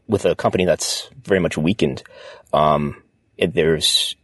with 0.07 0.25
a 0.25 0.35
company 0.35 0.65
that's 0.65 1.09
very 1.23 1.39
much 1.39 1.57
weakened. 1.57 2.03
Um, 2.53 3.01
it, 3.37 3.53
there's 3.53 4.15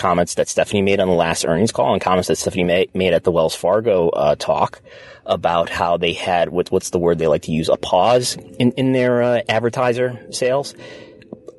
comments 0.00 0.34
that 0.34 0.48
Stephanie 0.48 0.82
made 0.82 0.98
on 0.98 1.06
the 1.06 1.14
last 1.14 1.44
earnings 1.44 1.70
call 1.70 1.92
and 1.92 2.02
comments 2.02 2.28
that 2.28 2.36
Stephanie 2.36 2.64
made, 2.64 2.94
made 2.94 3.12
at 3.12 3.22
the 3.22 3.30
Wells 3.30 3.54
Fargo 3.54 4.08
uh, 4.08 4.34
talk 4.34 4.80
about 5.26 5.68
how 5.68 5.96
they 5.96 6.14
had 6.14 6.48
what, 6.48 6.72
what's 6.72 6.90
the 6.90 6.98
word 6.98 7.18
they 7.18 7.28
like 7.28 7.42
to 7.42 7.52
use 7.52 7.68
a 7.68 7.76
pause 7.76 8.36
in 8.58 8.72
in 8.72 8.92
their 8.92 9.22
uh, 9.22 9.40
advertiser 9.48 10.18
sales. 10.30 10.74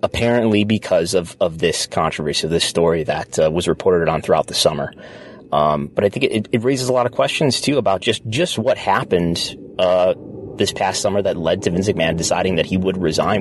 Apparently, 0.03 0.63
because 0.63 1.13
of 1.13 1.37
of 1.39 1.59
this 1.59 1.85
controversy, 1.85 2.47
this 2.47 2.65
story 2.65 3.03
that 3.03 3.37
uh, 3.37 3.51
was 3.51 3.67
reported 3.67 4.09
on 4.09 4.21
throughout 4.21 4.47
the 4.47 4.55
summer. 4.55 4.91
Um, 5.51 5.87
but 5.87 6.03
I 6.05 6.09
think 6.09 6.25
it, 6.25 6.47
it, 6.53 6.63
raises 6.63 6.87
a 6.87 6.93
lot 6.93 7.05
of 7.05 7.11
questions 7.11 7.59
too 7.61 7.77
about 7.77 8.01
just 8.01 8.25
just 8.27 8.57
what 8.57 8.77
happened 8.77 9.55
uh, 9.77 10.15
this 10.55 10.71
past 10.71 11.01
summer 11.01 11.21
that 11.21 11.37
led 11.37 11.61
to 11.63 11.71
Vince 11.71 11.89
McMahon 11.89 12.17
deciding 12.17 12.55
that 12.55 12.65
he 12.65 12.77
would 12.77 12.97
resign 12.97 13.40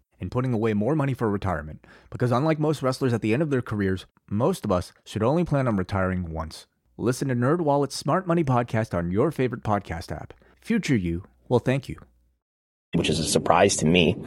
and 0.21 0.31
putting 0.31 0.53
away 0.53 0.73
more 0.73 0.95
money 0.95 1.13
for 1.13 1.29
retirement. 1.29 1.85
Because 2.11 2.31
unlike 2.31 2.59
most 2.59 2.81
wrestlers 2.81 3.11
at 3.11 3.21
the 3.21 3.33
end 3.33 3.41
of 3.41 3.49
their 3.49 3.61
careers, 3.61 4.05
most 4.29 4.63
of 4.63 4.71
us 4.71 4.93
should 5.03 5.23
only 5.23 5.43
plan 5.43 5.67
on 5.67 5.75
retiring 5.75 6.31
once. 6.31 6.67
Listen 6.97 7.27
to 7.29 7.35
NerdWallet's 7.35 7.95
Smart 7.95 8.27
Money 8.27 8.43
Podcast 8.43 8.95
on 8.95 9.11
your 9.11 9.31
favorite 9.31 9.63
podcast 9.63 10.11
app. 10.11 10.33
Future 10.61 10.95
you 10.95 11.23
will 11.49 11.59
thank 11.59 11.89
you. 11.89 11.97
Which 12.93 13.09
is 13.09 13.19
a 13.19 13.23
surprise 13.23 13.77
to 13.77 13.85
me, 13.85 14.17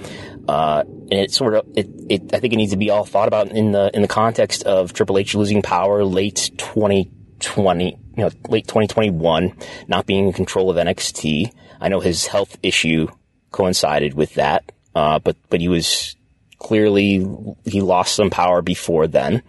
uh, 0.49 0.85
and 0.87 1.13
it 1.13 1.31
sort 1.31 1.53
of 1.53 1.67
it, 1.77 1.87
it. 2.09 2.35
I 2.35 2.41
think 2.41 2.55
it 2.55 2.57
needs 2.57 2.73
to 2.73 2.79
be 2.79 2.89
all 2.89 3.05
thought 3.05 3.29
about 3.29 3.49
in 3.49 3.73
the 3.73 3.91
in 3.93 4.01
the 4.01 4.09
context 4.09 4.63
of 4.63 4.95
Triple 4.95 5.19
H 5.19 5.35
losing 5.35 5.61
power 5.61 6.03
late 6.03 6.51
2020, 6.57 7.85
you 7.85 7.97
know, 8.17 8.31
late 8.49 8.67
2021, 8.67 9.55
not 9.87 10.07
being 10.07 10.29
in 10.29 10.33
control 10.33 10.71
of 10.71 10.79
NXT. 10.79 11.53
I 11.79 11.89
know 11.89 12.01
his 12.01 12.27
health 12.27 12.57
issue 12.63 13.09
coincided 13.53 14.15
with 14.15 14.33
that. 14.37 14.73
Uh, 14.95 15.19
but, 15.19 15.37
but 15.51 15.61
he 15.61 15.69
was 15.69 16.17
clearly, 16.59 17.27
he 17.65 17.81
lost 17.81 18.15
some 18.15 18.31
power 18.31 18.63
before 18.63 19.07
then. 19.07 19.43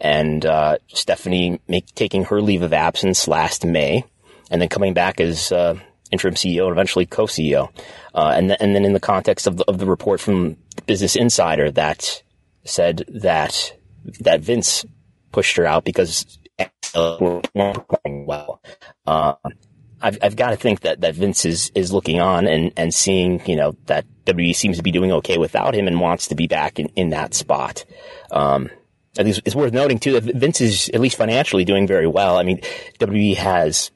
And, 0.00 0.44
uh, 0.44 0.78
Stephanie 0.88 1.60
make, 1.68 1.86
taking 1.94 2.24
her 2.24 2.40
leave 2.40 2.62
of 2.62 2.72
absence 2.72 3.28
last 3.28 3.64
May 3.64 4.04
and 4.50 4.60
then 4.60 4.68
coming 4.68 4.94
back 4.94 5.20
as, 5.20 5.52
uh, 5.52 5.78
interim 6.10 6.34
CEO 6.34 6.64
and 6.64 6.72
eventually 6.72 7.06
co-CEO. 7.06 7.70
Uh, 8.14 8.32
and, 8.34 8.48
th- 8.48 8.58
and 8.60 8.74
then 8.74 8.84
in 8.84 8.92
the 8.92 9.00
context 9.00 9.46
of 9.46 9.56
the, 9.56 9.64
of 9.64 9.78
the 9.78 9.86
report 9.86 10.20
from 10.20 10.56
Business 10.86 11.16
Insider 11.16 11.70
that 11.72 12.22
said 12.64 13.04
that, 13.08 13.72
that 14.20 14.40
Vince 14.40 14.84
pushed 15.32 15.56
her 15.56 15.64
out 15.64 15.84
because 15.84 16.38
uh, 16.94 17.40
well. 18.26 18.60
I've, 20.02 20.18
I've 20.22 20.36
got 20.36 20.50
to 20.50 20.56
think 20.56 20.80
that, 20.80 21.00
that 21.02 21.14
Vince 21.14 21.44
is, 21.44 21.70
is 21.74 21.92
looking 21.92 22.20
on 22.20 22.46
and, 22.46 22.72
and 22.76 22.92
seeing, 22.92 23.44
you 23.46 23.56
know, 23.56 23.76
that 23.86 24.04
WWE 24.26 24.54
seems 24.54 24.76
to 24.76 24.82
be 24.82 24.90
doing 24.90 25.12
okay 25.12 25.38
without 25.38 25.74
him 25.74 25.86
and 25.86 26.00
wants 26.00 26.28
to 26.28 26.34
be 26.34 26.46
back 26.46 26.78
in, 26.78 26.86
in 26.96 27.10
that 27.10 27.34
spot. 27.34 27.84
Um, 28.30 28.70
it's 29.16 29.54
worth 29.54 29.72
noting 29.72 29.98
too 29.98 30.18
that 30.18 30.34
Vince 30.34 30.60
is 30.60 30.88
at 30.94 31.00
least 31.00 31.16
financially 31.16 31.64
doing 31.64 31.86
very 31.86 32.06
well. 32.06 32.38
I 32.38 32.42
mean, 32.44 32.58
WWE 32.98 33.36
has, 33.36 33.90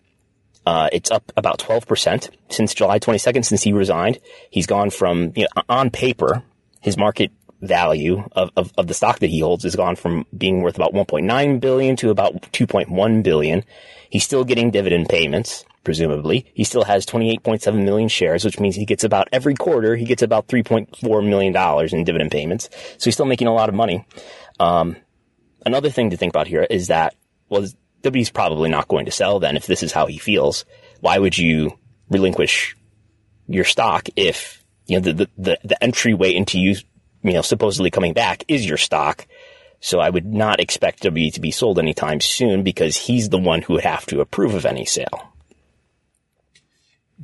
uh, 0.66 0.88
it's 0.92 1.10
up 1.10 1.32
about 1.36 1.58
12% 1.58 2.30
since 2.50 2.74
July 2.74 2.98
22nd, 2.98 3.44
since 3.44 3.62
he 3.62 3.72
resigned. 3.72 4.18
He's 4.50 4.66
gone 4.66 4.90
from, 4.90 5.32
you 5.34 5.44
know, 5.44 5.62
on 5.68 5.90
paper, 5.90 6.42
his 6.80 6.98
market 6.98 7.32
value 7.62 8.28
of, 8.32 8.50
of, 8.56 8.72
of 8.76 8.86
the 8.86 8.94
stock 8.94 9.20
that 9.20 9.30
he 9.30 9.40
holds 9.40 9.64
has 9.64 9.74
gone 9.74 9.96
from 9.96 10.26
being 10.36 10.60
worth 10.60 10.76
about 10.76 10.92
1.9 10.92 11.60
billion 11.60 11.96
to 11.96 12.10
about 12.10 12.34
2.1 12.52 13.22
billion. 13.22 13.64
He's 14.10 14.24
still 14.24 14.44
getting 14.44 14.70
dividend 14.70 15.08
payments, 15.08 15.64
presumably. 15.86 16.50
He 16.52 16.64
still 16.64 16.82
has 16.82 17.06
28.7 17.06 17.84
million 17.84 18.08
shares, 18.08 18.44
which 18.44 18.58
means 18.58 18.74
he 18.74 18.84
gets 18.84 19.04
about 19.04 19.28
every 19.30 19.54
quarter, 19.54 19.94
he 19.94 20.04
gets 20.04 20.20
about 20.20 20.48
3.4 20.48 21.26
million 21.26 21.52
dollars 21.52 21.92
in 21.92 22.02
dividend 22.02 22.32
payments. 22.32 22.68
So 22.98 23.04
he's 23.04 23.14
still 23.14 23.24
making 23.24 23.46
a 23.46 23.54
lot 23.54 23.68
of 23.68 23.74
money. 23.76 24.04
Um, 24.58 24.96
another 25.64 25.88
thing 25.88 26.10
to 26.10 26.16
think 26.16 26.32
about 26.32 26.48
here 26.48 26.66
is 26.68 26.88
that, 26.88 27.14
well, 27.48 27.64
W's 28.02 28.30
probably 28.30 28.68
not 28.68 28.88
going 28.88 29.04
to 29.04 29.12
sell 29.12 29.38
then 29.38 29.56
if 29.56 29.66
this 29.66 29.84
is 29.84 29.92
how 29.92 30.06
he 30.06 30.18
feels. 30.18 30.64
Why 30.98 31.18
would 31.18 31.38
you 31.38 31.78
relinquish 32.10 32.76
your 33.46 33.64
stock 33.64 34.08
if, 34.16 34.64
you 34.86 34.98
know, 34.98 35.12
the, 35.12 35.30
the, 35.38 35.58
the 35.62 35.84
entryway 35.84 36.34
into 36.34 36.58
you, 36.58 36.74
you 37.22 37.32
know, 37.32 37.42
supposedly 37.42 37.92
coming 37.92 38.12
back 38.12 38.42
is 38.48 38.66
your 38.66 38.76
stock? 38.76 39.24
So 39.78 40.00
I 40.00 40.10
would 40.10 40.26
not 40.26 40.58
expect 40.58 41.04
W 41.04 41.30
to 41.30 41.40
be 41.40 41.52
sold 41.52 41.78
anytime 41.78 42.20
soon 42.20 42.64
because 42.64 42.96
he's 42.96 43.28
the 43.28 43.38
one 43.38 43.62
who 43.62 43.74
would 43.74 43.84
have 43.84 44.04
to 44.06 44.20
approve 44.20 44.54
of 44.54 44.66
any 44.66 44.84
sale. 44.84 45.32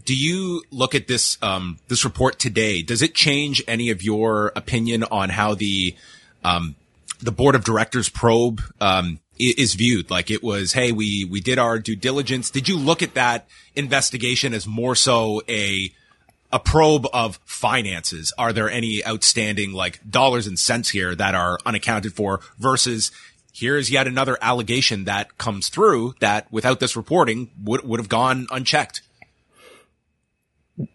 Do 0.04 0.16
you 0.16 0.62
look 0.70 0.94
at 0.94 1.06
this 1.06 1.36
um, 1.42 1.78
this 1.88 2.04
report 2.04 2.38
today? 2.38 2.82
Does 2.82 3.02
it 3.02 3.14
change 3.14 3.62
any 3.68 3.90
of 3.90 4.02
your 4.02 4.52
opinion 4.56 5.04
on 5.04 5.28
how 5.28 5.54
the 5.54 5.94
um, 6.42 6.76
the 7.20 7.32
board 7.32 7.54
of 7.54 7.64
directors 7.64 8.08
probe 8.08 8.62
um, 8.80 9.20
is 9.38 9.74
viewed? 9.74 10.10
Like 10.10 10.30
it 10.30 10.42
was, 10.42 10.72
hey, 10.72 10.92
we 10.92 11.24
we 11.24 11.40
did 11.40 11.58
our 11.58 11.78
due 11.78 11.96
diligence. 11.96 12.50
Did 12.50 12.68
you 12.68 12.78
look 12.78 13.02
at 13.02 13.14
that 13.14 13.46
investigation 13.74 14.54
as 14.54 14.66
more 14.66 14.94
so 14.94 15.42
a 15.48 15.92
a 16.52 16.60
probe 16.60 17.06
of 17.12 17.40
finances. 17.46 18.32
Are 18.36 18.52
there 18.52 18.70
any 18.70 19.04
outstanding 19.06 19.72
like 19.72 20.00
dollars 20.08 20.46
and 20.46 20.58
cents 20.58 20.90
here 20.90 21.14
that 21.14 21.34
are 21.34 21.58
unaccounted 21.64 22.12
for 22.12 22.40
versus 22.58 23.10
here's 23.54 23.90
yet 23.90 24.06
another 24.06 24.36
allegation 24.40 25.04
that 25.04 25.38
comes 25.38 25.68
through 25.70 26.14
that 26.20 26.52
without 26.52 26.78
this 26.78 26.94
reporting 26.94 27.50
would, 27.62 27.82
would 27.84 28.00
have 28.00 28.08
gone 28.08 28.46
unchecked? 28.50 29.00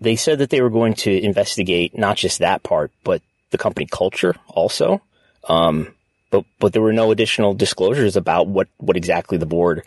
They 0.01 0.15
said 0.15 0.39
that 0.39 0.49
they 0.49 0.61
were 0.61 0.69
going 0.69 0.95
to 0.95 1.11
investigate 1.11 1.97
not 1.97 2.17
just 2.17 2.39
that 2.39 2.63
part, 2.63 2.91
but 3.03 3.21
the 3.51 3.57
company 3.57 3.87
culture 3.89 4.35
also. 4.47 5.01
Um, 5.47 5.93
but, 6.29 6.45
but 6.59 6.73
there 6.73 6.81
were 6.81 6.93
no 6.93 7.11
additional 7.11 7.53
disclosures 7.53 8.15
about 8.15 8.47
what, 8.47 8.67
what 8.77 8.97
exactly 8.97 9.37
the 9.37 9.45
board 9.45 9.83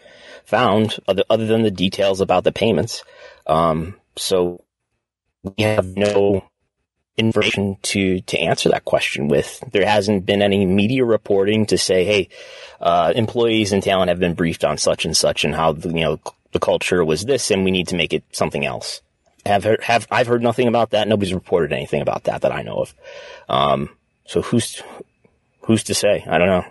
found 0.47 0.99
other, 1.07 1.25
other 1.29 1.47
than 1.47 1.63
the 1.63 1.71
details 1.71 2.21
about 2.21 2.45
the 2.45 2.53
payments. 2.53 3.05
Um, 3.47 3.97
so 4.17 4.65
we 5.43 5.65
have 5.65 5.97
no 5.97 6.45
information 7.17 7.77
to 7.83 8.21
to 8.23 8.39
answer 8.39 8.71
that 8.71 8.85
question 8.85 9.29
with. 9.29 9.63
There 9.73 9.87
hasn't 9.87 10.27
been 10.27 10.43
any 10.43 10.65
media 10.67 11.05
reporting 11.05 11.67
to 11.67 11.79
say, 11.79 12.05
"Hey, 12.05 12.29
uh, 12.81 13.13
employees 13.15 13.73
and 13.73 13.83
talent 13.83 14.09
have 14.09 14.19
been 14.19 14.35
briefed 14.35 14.65
on 14.65 14.79
such 14.79 15.05
and 15.05 15.17
such, 15.17 15.45
and 15.45 15.55
how 15.55 15.75
you 15.75 15.91
know 15.93 16.21
the 16.53 16.59
culture 16.59 17.05
was 17.05 17.25
this, 17.25 17.51
and 17.51 17.65
we 17.65 17.71
need 17.71 17.89
to 17.89 17.97
make 17.97 18.13
it 18.13 18.25
something 18.33 18.65
else." 18.65 19.03
Have 19.47 19.65
have 19.83 20.07
I've 20.11 20.27
heard 20.27 20.43
nothing 20.43 20.69
about 20.69 20.91
that. 20.91 21.09
Nobody's 21.09 21.35
reported 21.35 21.73
anything 21.73 22.03
about 22.03 22.25
that 22.25 22.43
that 22.43 22.53
I 22.53 22.63
know 22.63 22.77
of. 22.77 22.95
Um, 23.49 23.91
so 24.27 24.43
who's 24.43 24.83
who's 25.63 25.85
to 25.85 25.95
say? 25.95 26.25
I 26.29 26.39
don't 26.39 26.49
know. 26.49 26.65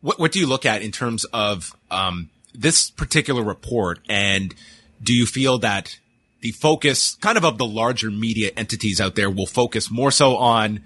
What 0.00 0.18
what 0.18 0.32
do 0.32 0.40
you 0.40 0.46
look 0.46 0.66
at 0.66 0.82
in 0.82 0.92
terms 0.92 1.24
of 1.26 1.74
um, 1.90 2.30
this 2.52 2.90
particular 2.90 3.42
report, 3.42 4.00
and 4.08 4.54
do 5.02 5.14
you 5.14 5.26
feel 5.26 5.58
that 5.58 5.98
the 6.40 6.52
focus 6.52 7.14
kind 7.16 7.38
of 7.38 7.44
of 7.44 7.58
the 7.58 7.64
larger 7.64 8.10
media 8.10 8.50
entities 8.56 9.00
out 9.00 9.14
there 9.14 9.30
will 9.30 9.46
focus 9.46 9.90
more 9.90 10.10
so 10.10 10.36
on 10.36 10.80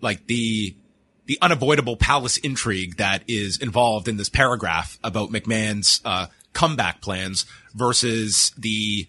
like 0.00 0.26
the 0.26 0.74
the 1.26 1.38
unavoidable 1.40 1.96
palace 1.96 2.36
intrigue 2.38 2.96
that 2.96 3.22
is 3.28 3.58
involved 3.58 4.08
in 4.08 4.16
this 4.16 4.28
paragraph 4.28 4.98
about 5.04 5.30
McMahon's 5.30 6.00
uh, 6.04 6.26
comeback 6.52 7.00
plans 7.00 7.46
versus 7.74 8.52
the 8.58 9.06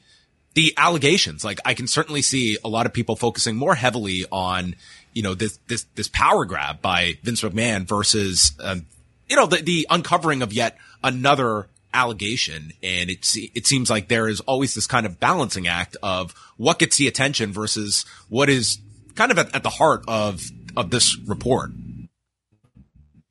the 0.54 0.74
allegations. 0.78 1.44
Like 1.44 1.60
I 1.66 1.74
can 1.74 1.88
certainly 1.88 2.22
see 2.22 2.58
a 2.64 2.70
lot 2.70 2.86
of 2.86 2.94
people 2.94 3.16
focusing 3.16 3.56
more 3.56 3.76
heavily 3.76 4.26
on 4.32 4.76
you 5.14 5.24
know 5.24 5.34
this 5.34 5.60
this 5.68 5.86
this 5.96 6.08
power 6.08 6.46
grab 6.46 6.82
by 6.82 7.18
Vince 7.24 7.42
McMahon 7.42 7.88
versus 7.88 8.54
um, 8.60 8.86
you 9.30 9.36
know 9.36 9.46
the 9.46 9.62
the 9.62 9.88
uncovering 9.90 10.42
of 10.42 10.54
yet 10.54 10.78
another 11.04 11.68
allegation. 11.94 12.74
And 12.82 13.10
it, 13.10 13.36
it 13.54 13.68
seems 13.68 13.90
like 13.90 14.08
there 14.08 14.28
is 14.28 14.40
always 14.42 14.74
this 14.74 14.88
kind 14.88 15.06
of 15.06 15.20
balancing 15.20 15.68
act 15.68 15.96
of 16.02 16.34
what 16.58 16.80
gets 16.80 16.98
the 16.98 17.08
attention 17.08 17.54
versus 17.54 18.06
what 18.30 18.50
is 18.50 18.80
kind 19.16 19.32
of 19.32 19.38
at, 19.38 19.56
at 19.56 19.64
the 19.64 19.70
heart 19.70 20.04
of, 20.08 20.44
of 20.76 20.90
this 20.90 21.18
report. 21.28 21.72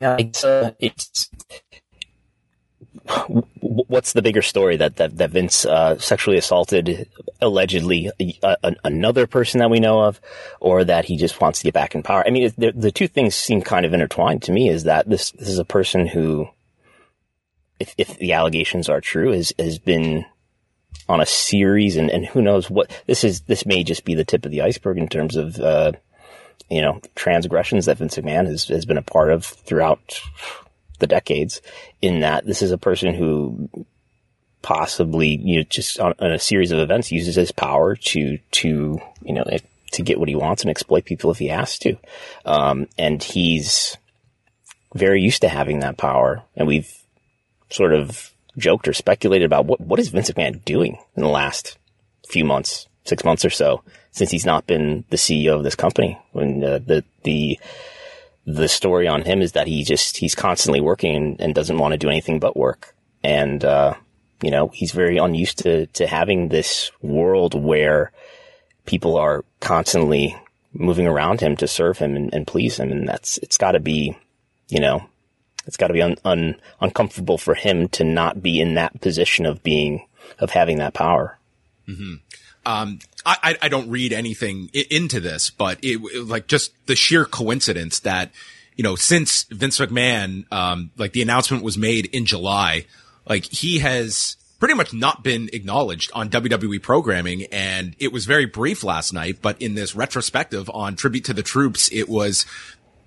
Yeah, 0.01 0.17
it's, 0.19 0.45
uh, 0.45 0.73
it's, 0.79 1.31
what's 3.61 4.13
the 4.13 4.23
bigger 4.23 4.43
story 4.43 4.77
that 4.77 4.97
that, 4.97 5.17
that 5.19 5.31
Vince 5.31 5.67
uh, 5.67 5.99
sexually 5.99 6.39
assaulted 6.39 7.09
allegedly 7.41 8.11
uh, 8.43 8.57
another 8.85 9.27
person 9.27 9.59
that 9.59 9.71
we 9.71 9.81
know 9.81 10.01
of, 10.01 10.21
or 10.61 10.85
that 10.85 11.05
he 11.05 11.17
just 11.17 11.41
wants 11.41 11.61
to 11.61 11.65
get 11.65 11.75
back 11.75 11.95
in 11.95 12.03
power? 12.03 12.25
I 12.27 12.31
mean, 12.31 12.53
the, 12.57 12.73
the 12.73 12.93
two 12.93 13.09
things 13.09 13.35
seem 13.35 13.63
kind 13.63 13.85
of 13.85 13.93
intertwined 13.93 14.43
to 14.45 14.53
me. 14.53 14.69
Is 14.69 14.85
that 14.85 15.09
this 15.09 15.33
this 15.33 15.49
is 15.49 15.59
a 15.59 15.65
person 15.65 16.07
who 16.07 16.49
if, 17.83 17.95
if 17.99 18.17
the 18.19 18.33
allegations 18.33 18.89
are 18.89 19.01
true, 19.01 19.33
has, 19.33 19.53
has 19.59 19.79
been 19.79 20.25
on 21.09 21.21
a 21.21 21.27
series 21.27 21.97
and, 21.97 22.11
and 22.11 22.25
who 22.25 22.41
knows 22.41 22.71
what 22.71 22.91
this 23.07 23.25
is, 23.25 23.43
this 23.43 23.67
may 23.67 23.83
just 23.83 24.05
be 24.05 24.15
the 24.15 24.25
tip 24.25 24.45
of 24.45 24.53
the 24.53 24.63
iceberg 24.63 24.99
in 24.99 25.09
terms 25.09 25.37
of, 25.37 25.59
uh, 25.59 25.93
you 26.71 26.81
know, 26.81 27.01
transgressions 27.17 27.87
that 27.87 27.99
Vince 27.99 28.17
McMahon 28.17 28.47
has, 28.47 28.69
has 28.69 28.87
been 28.87 28.99
a 28.99 29.03
part 29.03 29.33
of 29.33 29.45
throughout 29.45 30.21
the 31.03 31.07
decades 31.07 31.61
in 32.01 32.21
that 32.21 32.47
this 32.47 32.63
is 32.63 32.73
a 32.73 32.79
person 32.79 33.15
who 33.15 33.69
possibly, 34.63 35.37
you 35.37 35.59
know, 35.59 35.67
just 35.69 36.01
on, 36.01 36.15
on 36.19 36.33
a 36.33 36.39
series 36.39 36.73
of 36.73 36.79
events 36.79 37.13
uses 37.13 37.35
his 37.35 37.53
power 37.53 37.97
to, 37.97 38.39
to, 38.53 38.99
you 39.23 39.35
know, 39.35 39.45
to 39.91 40.03
get 40.03 40.19
what 40.19 40.29
he 40.29 40.35
wants 40.35 40.63
and 40.63 40.71
exploit 40.71 41.05
people 41.05 41.31
if 41.31 41.39
he 41.39 41.49
has 41.49 41.79
to. 41.81 41.97
Um, 42.47 42.87
and 42.97 43.23
he's 43.23 43.99
very 44.95 45.21
used 45.21 45.43
to 45.43 45.49
having 45.49 45.81
that 45.81 45.99
power. 45.99 46.43
And 46.57 46.67
we've, 46.67 46.91
sort 47.73 47.95
of 47.95 48.33
joked 48.57 48.87
or 48.87 48.93
speculated 48.93 49.47
about 49.47 49.67
what, 49.67 49.81
what 49.81 49.99
is 49.99 50.09
Vince 50.09 50.31
McMahon 50.31 50.65
doing 50.65 50.99
in 51.17 51.23
the 51.23 51.29
last 51.29 51.79
few 52.29 52.45
months, 52.45 52.87
six 53.05 53.25
months 53.25 53.45
or 53.45 53.51
so, 53.51 53.83
since 54.11 54.31
he's 54.31 54.47
not 54.47 54.67
been 54.67 55.05
the 55.11 55.17
CEO 55.17 55.57
of 55.57 55.65
this 55.65 55.75
company. 55.75 56.19
When 56.33 56.63
uh, 56.63 56.79
the, 56.79 57.05
the, 57.25 57.59
the 58.47 58.69
story 58.69 59.07
on 59.09 59.23
him 59.23 59.43
is 59.43 59.53
that 59.53 59.67
he 59.67 59.85
just, 59.85 60.17
he's 60.17 60.35
constantly 60.35 60.81
working 60.81 61.37
and, 61.39 61.55
doesn't 61.55 61.79
want 61.79 61.93
to 61.93 61.99
do 61.99 62.09
anything 62.09 62.41
but 62.41 62.57
work. 62.57 62.95
And, 63.23 63.65
uh, 63.65 63.95
you 64.43 64.51
know, 64.51 64.69
he's 64.69 64.93
very 64.93 65.19
unused 65.19 65.59
to, 65.59 65.87
to 65.87 66.07
having 66.07 66.49
this 66.49 66.91
world 67.01 67.55
where 67.55 68.13
people 68.87 69.17
are 69.17 69.45
constantly 69.61 70.37
moving 70.73 71.07
around 71.07 71.41
him 71.41 71.57
to 71.57 71.69
serve 71.69 71.99
him 71.99 72.17
and, 72.17 72.35
and 72.35 72.47
please 72.47 72.79
him. 72.79 72.91
And 72.91 73.09
that's, 73.09 73.39
it's 73.39 73.59
gotta 73.59 73.81
be, 73.81 74.17
you 74.69 74.81
know, 74.81 75.05
it's 75.67 75.77
got 75.77 75.89
to 75.89 75.95
be 75.95 76.03
un, 76.03 76.17
un, 76.25 76.57
uncomfortable 76.81 77.39
for 77.39 77.55
him 77.55 77.89
to 77.91 78.05
not 78.05 78.43
be 78.43 78.61
in 78.61 78.75
that 78.75 79.01
position 79.01 79.47
of 79.47 79.63
being 79.63 80.07
of 80.39 80.51
having 80.51 80.79
that 80.79 80.95
power. 80.95 81.39
Mm-hmm. 81.89 82.15
Um, 82.65 82.99
I, 83.25 83.57
I 83.63 83.69
don't 83.69 83.91
read 83.91 84.13
anything 84.13 84.71
into 84.73 85.21
this, 85.21 85.51
but 85.51 85.79
it, 85.83 86.01
it, 86.15 86.27
like 86.27 86.47
just 86.47 86.73
the 86.87 86.97
sheer 86.97 87.25
coincidence 87.25 88.01
that 88.01 88.33
you 88.77 88.83
know 88.83 88.97
since 88.97 89.45
Vince 89.45 89.79
McMahon, 89.79 90.51
um, 90.53 90.91
like 90.97 91.13
the 91.13 91.23
announcement 91.23 91.63
was 91.63 91.79
made 91.79 92.07
in 92.07 92.27
July, 92.27 92.87
like 93.27 93.45
he 93.45 93.79
has 93.81 94.37
pretty 94.63 94.75
much 94.75 94.95
not 94.95 95.25
been 95.25 95.51
acknowledged 95.53 96.13
on 96.15 96.31
WWE 96.31 96.81
programming. 96.81 97.47
And 97.51 97.97
it 97.99 98.13
was 98.13 98.27
very 98.27 98.47
brief 98.47 98.85
last 98.85 99.13
night, 99.13 99.39
but 99.43 99.61
in 99.61 99.75
this 99.75 99.97
retrospective 99.97 100.71
on 100.73 100.95
tribute 100.95 101.25
to 101.25 101.35
the 101.35 101.43
troops, 101.43 101.91
it 101.91 102.09
was 102.09 102.47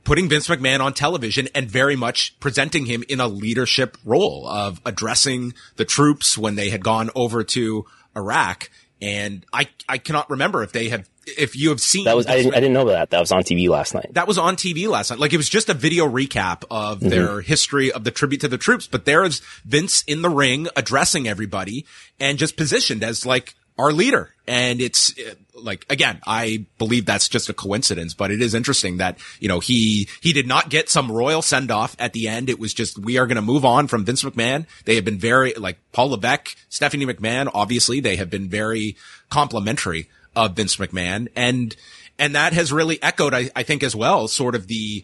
putting 0.04 0.28
Vince 0.28 0.50
McMahon 0.50 0.82
on 0.82 0.94
television 0.94 1.48
and 1.56 1.72
very 1.72 1.96
much 1.96 2.38
presenting 2.42 2.88
him 2.88 3.06
in 3.08 3.22
a 3.22 3.30
leadership 3.30 3.98
role 4.04 4.46
of 4.50 4.82
addressing 4.86 5.54
the 5.78 5.86
troops 5.86 6.38
when 6.38 6.56
they 6.56 6.72
had 6.72 6.84
gone 6.84 7.10
over 7.16 7.42
to 7.42 7.86
Iraq. 8.18 8.70
And 9.02 9.46
I, 9.52 9.68
I 9.90 9.98
cannot 9.98 10.30
remember 10.30 10.64
if 10.64 10.72
they 10.72 10.90
have, 10.90 11.10
if 11.26 11.56
you 11.56 11.70
have 11.70 11.82
seen 11.82 12.06
that 12.06 12.16
was, 12.16 12.28
I 12.28 12.38
didn't, 12.38 12.54
I 12.54 12.60
didn't 12.60 12.74
know 12.74 12.86
that. 12.86 13.10
That 13.10 13.20
was 13.20 13.32
on 13.32 13.44
TV 13.44 13.68
last 13.68 13.94
night. 13.94 14.14
That 14.14 14.28
was 14.28 14.38
on 14.38 14.56
TV 14.56 14.88
last 14.88 15.10
night. 15.10 15.20
Like 15.20 15.34
it 15.34 15.38
was 15.38 15.50
just 15.50 15.70
a 15.70 15.74
video 15.74 16.08
recap 16.08 16.64
of 16.72 17.00
mm-hmm. 17.00 17.10
their 17.10 17.42
history 17.42 17.92
of 17.92 18.04
the 18.04 18.12
tribute 18.12 18.42
to 18.42 18.48
the 18.48 18.58
troops, 18.58 18.88
but 18.88 19.06
there 19.06 19.24
is 19.24 19.42
Vince 19.66 20.04
in 20.08 20.22
the 20.22 20.30
ring 20.30 20.68
addressing 20.76 21.28
everybody 21.28 21.86
and 22.20 22.38
just 22.38 22.56
positioned 22.56 23.04
as 23.04 23.26
like 23.26 23.56
our 23.78 23.92
leader. 23.92 24.34
And 24.48 24.80
it's 24.80 25.18
uh, 25.20 25.34
like, 25.54 25.86
again, 25.90 26.22
I 26.26 26.66
believe 26.78 27.06
that's 27.06 27.28
just 27.28 27.50
a 27.50 27.54
coincidence, 27.54 28.14
but 28.14 28.32
it 28.32 28.42
is 28.42 28.54
interesting 28.54 28.98
that, 28.98 29.18
you 29.40 29.48
know, 29.48 29.60
he, 29.60 30.08
he 30.22 30.32
did 30.32 30.48
not 30.48 30.70
get 30.70 30.90
some 30.90 31.12
royal 31.12 31.42
send 31.42 31.72
off 31.72 31.96
at 31.98 32.14
the 32.14 32.28
end. 32.28 32.50
It 32.50 32.60
was 32.60 32.74
just, 32.74 33.00
we 33.00 33.18
are 33.18 33.26
going 33.26 33.36
to 33.36 33.42
move 33.42 33.66
on 33.66 33.88
from 33.88 34.06
Vince 34.06 34.24
McMahon. 34.24 34.68
They 34.86 34.96
have 34.96 35.06
been 35.06 35.18
very, 35.18 35.54
like 35.56 35.80
Paul 35.92 36.12
Levesque, 36.12 36.56
Stephanie 36.70 37.06
McMahon, 37.06 37.50
obviously 37.54 38.00
they 38.00 38.18
have 38.18 38.30
been 38.30 38.48
very 38.48 38.96
complimentary 39.30 40.10
of 40.36 40.56
Vince 40.56 40.76
McMahon. 40.76 41.30
And 41.36 41.76
And 42.18 42.36
that 42.36 42.54
has 42.54 42.72
really 42.72 43.02
echoed, 43.02 43.34
I, 43.34 43.50
I 43.56 43.64
think 43.64 43.84
as 43.84 43.96
well, 43.96 44.30
sort 44.30 44.56
of 44.56 44.68
the, 44.68 45.04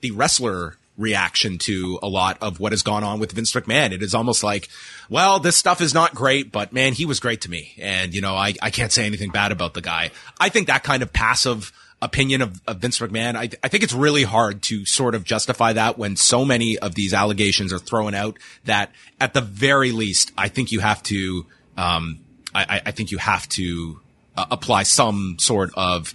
the 0.00 0.10
wrestler 0.12 0.77
reaction 0.98 1.56
to 1.58 1.98
a 2.02 2.08
lot 2.08 2.36
of 2.42 2.60
what 2.60 2.72
has 2.72 2.82
gone 2.82 3.04
on 3.04 3.20
with 3.20 3.32
Vince 3.32 3.52
McMahon. 3.52 3.92
It 3.92 4.02
is 4.02 4.14
almost 4.14 4.42
like, 4.42 4.68
well, 5.08 5.38
this 5.38 5.56
stuff 5.56 5.80
is 5.80 5.94
not 5.94 6.14
great, 6.14 6.52
but 6.52 6.72
man, 6.72 6.92
he 6.92 7.06
was 7.06 7.20
great 7.20 7.42
to 7.42 7.50
me. 7.50 7.74
And, 7.78 8.12
you 8.12 8.20
know, 8.20 8.34
I, 8.34 8.54
I 8.60 8.70
can't 8.70 8.92
say 8.92 9.06
anything 9.06 9.30
bad 9.30 9.52
about 9.52 9.74
the 9.74 9.80
guy. 9.80 10.10
I 10.38 10.48
think 10.48 10.66
that 10.66 10.82
kind 10.82 11.02
of 11.02 11.12
passive 11.12 11.72
opinion 12.02 12.42
of, 12.42 12.60
of 12.66 12.78
Vince 12.78 12.98
McMahon, 12.98 13.36
I, 13.36 13.48
I 13.62 13.68
think 13.68 13.84
it's 13.84 13.92
really 13.92 14.24
hard 14.24 14.62
to 14.64 14.84
sort 14.84 15.14
of 15.14 15.24
justify 15.24 15.72
that 15.72 15.98
when 15.98 16.16
so 16.16 16.44
many 16.44 16.78
of 16.78 16.94
these 16.94 17.14
allegations 17.14 17.72
are 17.72 17.78
thrown 17.78 18.14
out 18.14 18.38
that 18.64 18.92
at 19.20 19.34
the 19.34 19.40
very 19.40 19.92
least, 19.92 20.32
I 20.36 20.48
think 20.48 20.72
you 20.72 20.80
have 20.80 21.02
to, 21.04 21.46
um, 21.76 22.20
I, 22.54 22.82
I 22.86 22.90
think 22.90 23.12
you 23.12 23.18
have 23.18 23.48
to 23.50 24.00
uh, 24.36 24.46
apply 24.50 24.82
some 24.82 25.36
sort 25.38 25.70
of, 25.76 26.12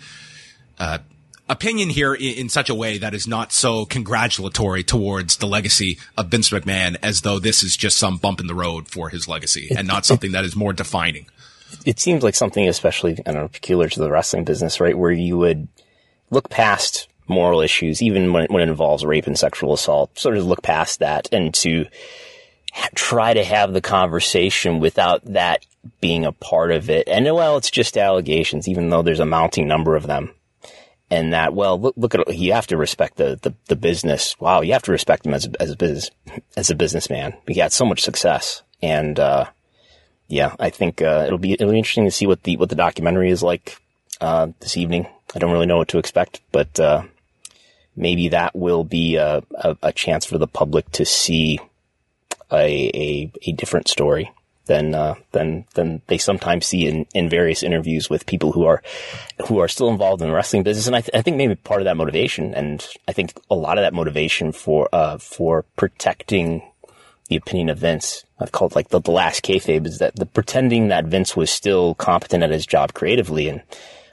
uh, 0.78 1.00
opinion 1.50 1.90
here 1.90 2.14
in, 2.14 2.36
in, 2.36 2.50
such 2.50 2.70
a 2.70 2.76
way 2.76 2.98
that 2.98 3.14
is 3.14 3.28
not 3.28 3.52
so 3.52 3.86
congratulatory 3.86 4.84
towards 4.84 5.38
the 5.38 5.48
legacy 5.48 5.98
of 6.18 6.28
Vince 6.28 6.50
McMahon 6.50 6.96
as 7.04 7.22
though 7.22 7.40
this 7.40 7.64
is 7.64 7.76
just 7.76 7.98
some 7.98 8.18
bump 8.18 8.40
in 8.40 8.48
the 8.48 8.56
road 8.56 8.88
for 8.88 9.10
his 9.10 9.28
legacy 9.28 9.70
and 9.76 9.88
not 9.88 10.06
something 10.06 10.32
that 10.32 10.46
is 10.46 10.56
more 10.56 10.74
defining 10.74 11.26
it 11.86 12.00
seems 12.00 12.24
like 12.24 12.36
something 12.36 12.68
especially, 12.68 13.14
I 13.26 13.32
don't 13.32 13.36
know, 13.44 13.48
peculiar 13.48 13.90
to 13.90 14.00
the 14.00 14.12
wrestling 14.12 14.44
business, 14.44 14.80
right? 14.80 14.98
Where 14.98 15.12
you 15.12 15.38
would 15.38 15.68
look 16.30 16.50
past 16.50 17.08
moral 17.28 17.62
issues, 17.62 18.02
even 18.02 18.34
when, 18.34 18.48
when 18.48 18.62
it 18.62 18.70
involves 18.70 19.06
rape 19.06 19.28
and 19.28 19.38
sexual 19.38 19.74
assault, 19.74 20.18
sort 20.18 20.38
of 20.38 20.46
look 20.46 20.62
past 20.62 21.00
that 21.00 21.28
and 21.32 21.54
to 21.56 21.86
ha- 22.74 22.90
try 22.96 23.34
to 23.34 23.44
have 23.44 23.74
the 23.74 23.82
conversation 23.82 24.80
without 24.80 25.24
that 25.26 25.66
being 26.00 26.26
a 26.26 26.32
part 26.32 26.72
of 26.72 26.90
it. 26.90 27.08
And 27.08 27.26
well, 27.26 27.58
it's 27.58 27.72
just 27.72 27.98
allegations, 27.98 28.68
even 28.68 28.90
though 28.90 29.02
there's 29.02 29.20
a 29.20 29.26
mounting 29.26 29.68
number 29.68 29.96
of 29.96 30.08
them. 30.08 30.34
And 31.14 31.34
that, 31.34 31.54
well, 31.54 31.80
look, 31.80 31.94
look 31.96 32.16
at. 32.16 32.36
You 32.36 32.54
have 32.54 32.66
to 32.68 32.78
respect 32.78 33.18
the, 33.18 33.38
the, 33.40 33.54
the 33.68 33.76
business. 33.76 34.36
Wow. 34.40 34.62
You 34.62 34.74
have 34.74 34.82
to 34.84 34.92
respect 34.92 35.28
him 35.28 35.36
as 35.36 35.46
a, 35.46 35.62
as 35.62 35.70
a 35.70 35.76
business, 35.76 36.10
as 36.58 36.72
a 36.72 36.76
businessman. 36.76 37.36
He 37.48 37.60
had 37.60 37.72
so 37.72 37.86
much 37.86 38.02
success. 38.02 38.64
And, 38.82 39.20
uh, 39.20 39.46
yeah, 40.28 40.56
I 40.60 40.72
think 40.72 41.04
uh, 41.04 41.26
it'll 41.28 41.38
be 41.38 41.54
it'll 41.54 41.70
be 41.72 41.78
interesting 41.78 42.06
to 42.06 42.12
see 42.12 42.26
what 42.26 42.42
the 42.42 42.58
what 42.58 42.70
the 42.70 42.76
documentary 42.76 43.30
is 43.30 43.44
like 43.44 43.78
uh, 44.20 44.48
this 44.60 44.76
evening. 44.76 45.06
I 45.36 45.40
don't 45.40 45.52
really 45.52 45.68
know 45.68 45.78
what 45.78 45.90
to 45.90 46.00
expect, 46.00 46.42
but 46.52 46.80
uh, 46.80 47.04
maybe 47.96 48.30
that 48.30 48.56
will 48.56 48.84
be 48.84 49.18
a, 49.18 49.44
a, 49.54 49.78
a, 49.84 49.92
chance 49.94 50.26
for 50.26 50.40
the 50.40 50.48
public 50.48 50.90
to 50.94 51.06
see 51.06 51.60
a 52.52 52.90
a, 52.96 53.32
a 53.44 53.52
different 53.52 53.88
story 53.88 54.32
than 54.66 54.96
uh, 54.96 55.16
than 55.32 55.66
than 55.74 56.02
they 56.08 56.18
sometimes 56.18 56.66
see 56.66 56.88
in, 56.88 57.06
in 57.14 57.30
various 57.30 57.64
interviews 57.64 58.10
with 58.10 58.26
people 58.26 58.52
who 58.52 58.66
are 58.66 58.82
who 59.48 59.60
are 59.60 59.68
still 59.68 59.90
involved 59.90 60.22
in 60.22 60.30
the 60.30 60.34
wrestling 60.34 60.64
business. 60.64 60.88
And 60.88 60.96
I, 60.96 61.02
th- 61.02 61.14
I 61.14 61.22
think 61.22 61.38
maybe 61.38 61.56
part 61.56 61.82
of 61.82 61.86
that 61.86 61.98
motivation, 61.98 62.54
and 62.54 62.86
I 63.08 63.14
think 63.14 63.34
a 63.50 63.56
lot 63.56 63.78
of 63.78 63.84
that 63.84 63.94
motivation 63.94 64.52
for 64.52 64.90
uh, 64.94 65.18
for 65.18 65.64
protecting 65.76 66.64
the 67.28 67.36
opinion 67.36 67.70
of 67.70 67.80
Vince. 67.80 68.26
I've 68.40 68.52
called 68.52 68.76
like 68.76 68.90
the, 68.90 69.00
the 69.00 69.12
last 69.12 69.44
kayfabe 69.44 69.88
is 69.88 70.00
that 70.00 70.16
the 70.16 70.26
pretending 70.26 70.90
that 70.90 71.06
Vince 71.06 71.36
was 71.36 71.50
still 71.50 71.96
competent 71.96 72.44
at 72.44 72.52
his 72.52 72.66
job 72.66 72.94
creatively, 72.94 73.48
and 73.50 73.62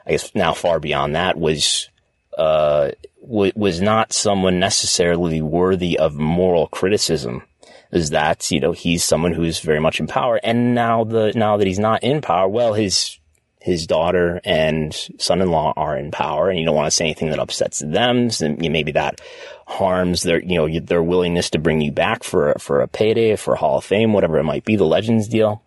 I 0.07 0.13
guess 0.13 0.35
now 0.35 0.53
far 0.53 0.81
beyond 0.81 1.15
that 1.15 1.39
was 1.39 1.89
uh, 2.37 2.91
was 3.23 3.81
not 3.81 4.13
someone 4.13 4.59
necessarily 4.59 5.43
worthy 5.43 5.99
of 5.99 6.15
moral 6.15 6.69
criticism. 6.69 7.43
Is 7.92 8.11
that 8.11 8.50
you 8.50 8.61
know 8.61 8.72
he's 8.72 9.03
someone 9.03 9.33
who 9.33 9.42
is 9.42 9.61
very 9.61 9.81
much 9.81 10.00
in 10.00 10.07
power, 10.07 10.38
and 10.42 10.74
now 10.74 11.05
the 11.05 11.33
now 11.35 11.57
that 11.57 11.66
he's 11.66 11.79
not 11.79 12.03
in 12.03 12.20
power, 12.20 12.48
well, 12.48 12.74
his 12.74 13.18
his 13.61 13.87
daughter 13.87 14.40
and 14.42 14.94
son-in-law 15.18 15.74
are 15.76 15.96
in 15.96 16.11
power 16.11 16.48
and 16.48 16.59
you 16.59 16.64
don't 16.64 16.74
want 16.74 16.87
to 16.87 16.90
say 16.90 17.05
anything 17.05 17.29
that 17.29 17.38
upsets 17.38 17.81
them. 17.81 18.31
So 18.31 18.48
maybe 18.59 18.92
that 18.92 19.20
harms 19.66 20.22
their, 20.22 20.42
you 20.42 20.57
know, 20.57 20.81
their 20.81 21.03
willingness 21.03 21.50
to 21.50 21.59
bring 21.59 21.83
you 21.83 21.92
back 21.92 22.24
for, 22.24 22.55
for 22.59 22.81
a 22.81 22.88
payday, 22.88 23.37
for 23.37 23.55
Hall 23.55 23.79
of 23.79 23.85
Fame, 23.85 24.14
whatever 24.14 24.38
it 24.38 24.44
might 24.44 24.64
be, 24.64 24.76
the 24.76 24.85
Legends 24.85 25.29
deal, 25.29 25.62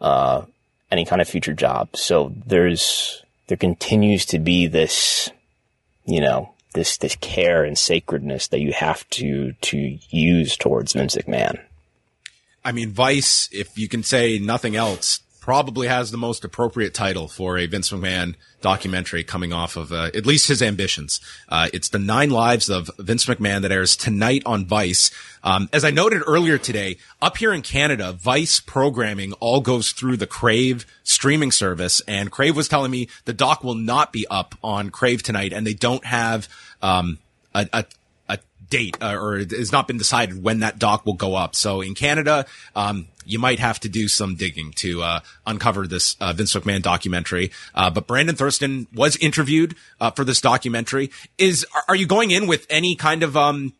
uh, 0.00 0.42
any 0.90 1.04
kind 1.04 1.20
of 1.20 1.28
future 1.28 1.52
job. 1.52 1.94
So 1.94 2.32
there's, 2.46 3.22
there 3.48 3.58
continues 3.58 4.24
to 4.26 4.38
be 4.38 4.66
this, 4.66 5.30
you 6.06 6.22
know, 6.22 6.54
this, 6.76 6.98
this 6.98 7.16
care 7.16 7.64
and 7.64 7.76
sacredness 7.76 8.46
that 8.48 8.60
you 8.60 8.72
have 8.72 9.08
to, 9.10 9.52
to 9.62 9.98
use 10.10 10.56
towards 10.56 10.92
Vince 10.92 11.16
McMahon. 11.16 11.58
I 12.64 12.72
mean, 12.72 12.92
Vice, 12.92 13.48
if 13.52 13.76
you 13.78 13.88
can 13.88 14.02
say 14.02 14.38
nothing 14.38 14.76
else, 14.76 15.20
probably 15.46 15.86
has 15.86 16.10
the 16.10 16.18
most 16.18 16.44
appropriate 16.44 16.92
title 16.92 17.28
for 17.28 17.56
a 17.56 17.66
Vince 17.66 17.92
McMahon 17.92 18.34
documentary 18.62 19.22
coming 19.22 19.52
off 19.52 19.76
of 19.76 19.92
uh, 19.92 20.10
at 20.12 20.26
least 20.26 20.48
his 20.48 20.60
ambitions. 20.60 21.20
Uh, 21.48 21.68
it's 21.72 21.88
the 21.90 22.00
nine 22.00 22.30
lives 22.30 22.68
of 22.68 22.90
Vince 22.98 23.26
McMahon 23.26 23.62
that 23.62 23.70
airs 23.70 23.94
tonight 23.94 24.42
on 24.44 24.66
Vice. 24.66 25.12
Um, 25.44 25.68
as 25.72 25.84
I 25.84 25.92
noted 25.92 26.24
earlier 26.26 26.58
today, 26.58 26.96
up 27.22 27.36
here 27.36 27.52
in 27.52 27.62
Canada, 27.62 28.12
Vice 28.12 28.58
programming 28.58 29.34
all 29.34 29.60
goes 29.60 29.92
through 29.92 30.16
the 30.16 30.26
Crave 30.26 30.84
streaming 31.04 31.52
service, 31.52 32.02
and 32.08 32.32
Crave 32.32 32.56
was 32.56 32.66
telling 32.66 32.90
me 32.90 33.08
the 33.24 33.32
doc 33.32 33.62
will 33.62 33.76
not 33.76 34.12
be 34.12 34.26
up 34.28 34.56
on 34.64 34.90
Crave 34.90 35.22
tonight, 35.22 35.52
and 35.52 35.64
they 35.64 35.74
don't 35.74 36.04
have 36.06 36.48
um, 36.82 37.18
a, 37.54 37.68
a 37.72 37.84
date 38.68 38.96
uh, 39.00 39.16
or 39.16 39.38
it 39.38 39.50
has 39.50 39.72
not 39.72 39.86
been 39.86 39.98
decided 39.98 40.42
when 40.42 40.60
that 40.60 40.78
doc 40.78 41.06
will 41.06 41.14
go 41.14 41.34
up. 41.34 41.54
So 41.54 41.80
in 41.80 41.94
Canada, 41.94 42.46
um, 42.74 43.08
you 43.24 43.38
might 43.38 43.58
have 43.58 43.80
to 43.80 43.88
do 43.88 44.08
some 44.08 44.36
digging 44.36 44.72
to 44.76 45.02
uh, 45.02 45.20
uncover 45.46 45.86
this 45.86 46.16
uh, 46.20 46.32
Vince 46.32 46.54
McMahon 46.54 46.82
documentary. 46.82 47.50
Uh, 47.74 47.90
but 47.90 48.06
Brandon 48.06 48.36
Thurston 48.36 48.86
was 48.94 49.16
interviewed 49.16 49.74
uh, 50.00 50.10
for 50.10 50.24
this 50.24 50.40
documentary. 50.40 51.10
Is 51.38 51.66
are 51.88 51.96
you 51.96 52.06
going 52.06 52.30
in 52.30 52.46
with 52.46 52.66
any 52.70 52.94
kind 52.94 53.22
of 53.22 53.36
um, 53.36 53.72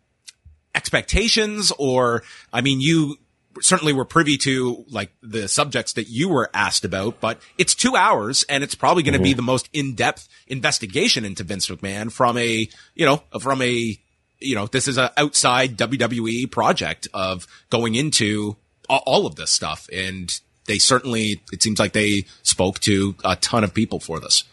expectations, 0.75 1.73
or 1.79 2.23
I 2.53 2.61
mean, 2.61 2.81
you 2.81 3.17
certainly 3.61 3.93
were 3.93 4.05
privy 4.05 4.37
to 4.37 4.85
like 4.91 5.11
the 5.23 5.49
subjects 5.49 5.95
that 5.95 6.09
you 6.09 6.29
were 6.29 6.51
asked 6.53 6.85
about, 6.85 7.21
but 7.21 7.41
it's 7.57 7.75
two 7.75 7.97
hours 7.97 8.45
and 8.49 8.63
it's 8.63 8.75
probably 8.75 9.03
going 9.03 9.15
to 9.15 9.19
mm-hmm. 9.19 9.25
be 9.25 9.35
the 9.35 9.43
most 9.43 9.69
in-depth 9.73 10.29
investigation 10.47 11.25
into 11.25 11.43
Vince 11.43 11.69
McMahon 11.69 12.13
from 12.13 12.37
a, 12.37 12.69
you 12.95 13.07
know, 13.07 13.23
from 13.41 13.63
a, 13.63 13.99
you 14.41 14.55
know, 14.55 14.67
this 14.67 14.89
is 14.89 14.99
an 14.99 15.11
outside 15.17 15.77
WWE 15.77 16.51
project 16.51 17.09
of 17.15 17.47
going 17.71 17.95
into 17.95 18.57
all 18.89 19.27
of 19.27 19.37
this 19.37 19.51
stuff. 19.51 19.89
And 19.93 20.39
they 20.67 20.79
certainly, 20.79 21.43
it 21.53 21.63
seems 21.63 21.79
like 21.79 21.93
they 21.93 22.25
spoke 22.43 22.79
to 22.81 23.15
a 23.25 23.37
ton 23.37 23.65
of 23.65 23.75
people 23.75 24.01
for 24.01 24.21
this. 24.21 24.45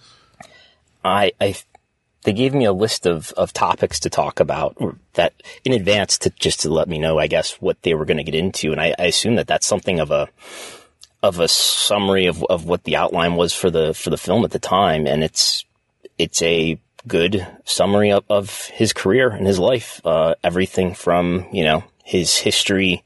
I, 1.03 1.33
I, 1.41 1.55
they 2.23 2.33
gave 2.33 2.53
me 2.53 2.65
a 2.65 2.73
list 2.73 3.05
of, 3.05 3.31
of 3.33 3.51
topics 3.51 3.99
to 4.01 4.09
talk 4.09 4.39
about 4.39 4.77
that 5.13 5.33
in 5.65 5.73
advance 5.73 6.17
to 6.19 6.29
just 6.31 6.61
to 6.61 6.69
let 6.69 6.87
me 6.87 6.97
know, 6.97 7.19
I 7.19 7.27
guess, 7.27 7.61
what 7.61 7.81
they 7.81 7.93
were 7.93 8.05
going 8.05 8.17
to 8.17 8.23
get 8.23 8.35
into. 8.35 8.71
And 8.71 8.79
I, 8.79 8.95
I 8.97 9.05
assume 9.05 9.35
that 9.35 9.47
that's 9.47 9.67
something 9.67 9.99
of 9.99 10.11
a, 10.11 10.29
of 11.21 11.39
a 11.39 11.47
summary 11.47 12.27
of, 12.27 12.43
of 12.45 12.65
what 12.65 12.85
the 12.85 12.95
outline 12.95 13.35
was 13.35 13.53
for 13.53 13.69
the, 13.69 13.93
for 13.93 14.09
the 14.09 14.17
film 14.17 14.45
at 14.45 14.51
the 14.51 14.59
time. 14.59 15.07
And 15.07 15.23
it's, 15.23 15.65
it's 16.17 16.41
a 16.41 16.79
good 17.07 17.45
summary 17.65 18.11
of, 18.11 18.23
of 18.29 18.65
his 18.67 18.93
career 18.93 19.29
and 19.29 19.45
his 19.45 19.59
life. 19.59 20.01
Uh, 20.05 20.35
everything 20.43 20.93
from, 20.93 21.45
you 21.51 21.63
know, 21.63 21.83
his 22.03 22.37
history, 22.37 23.03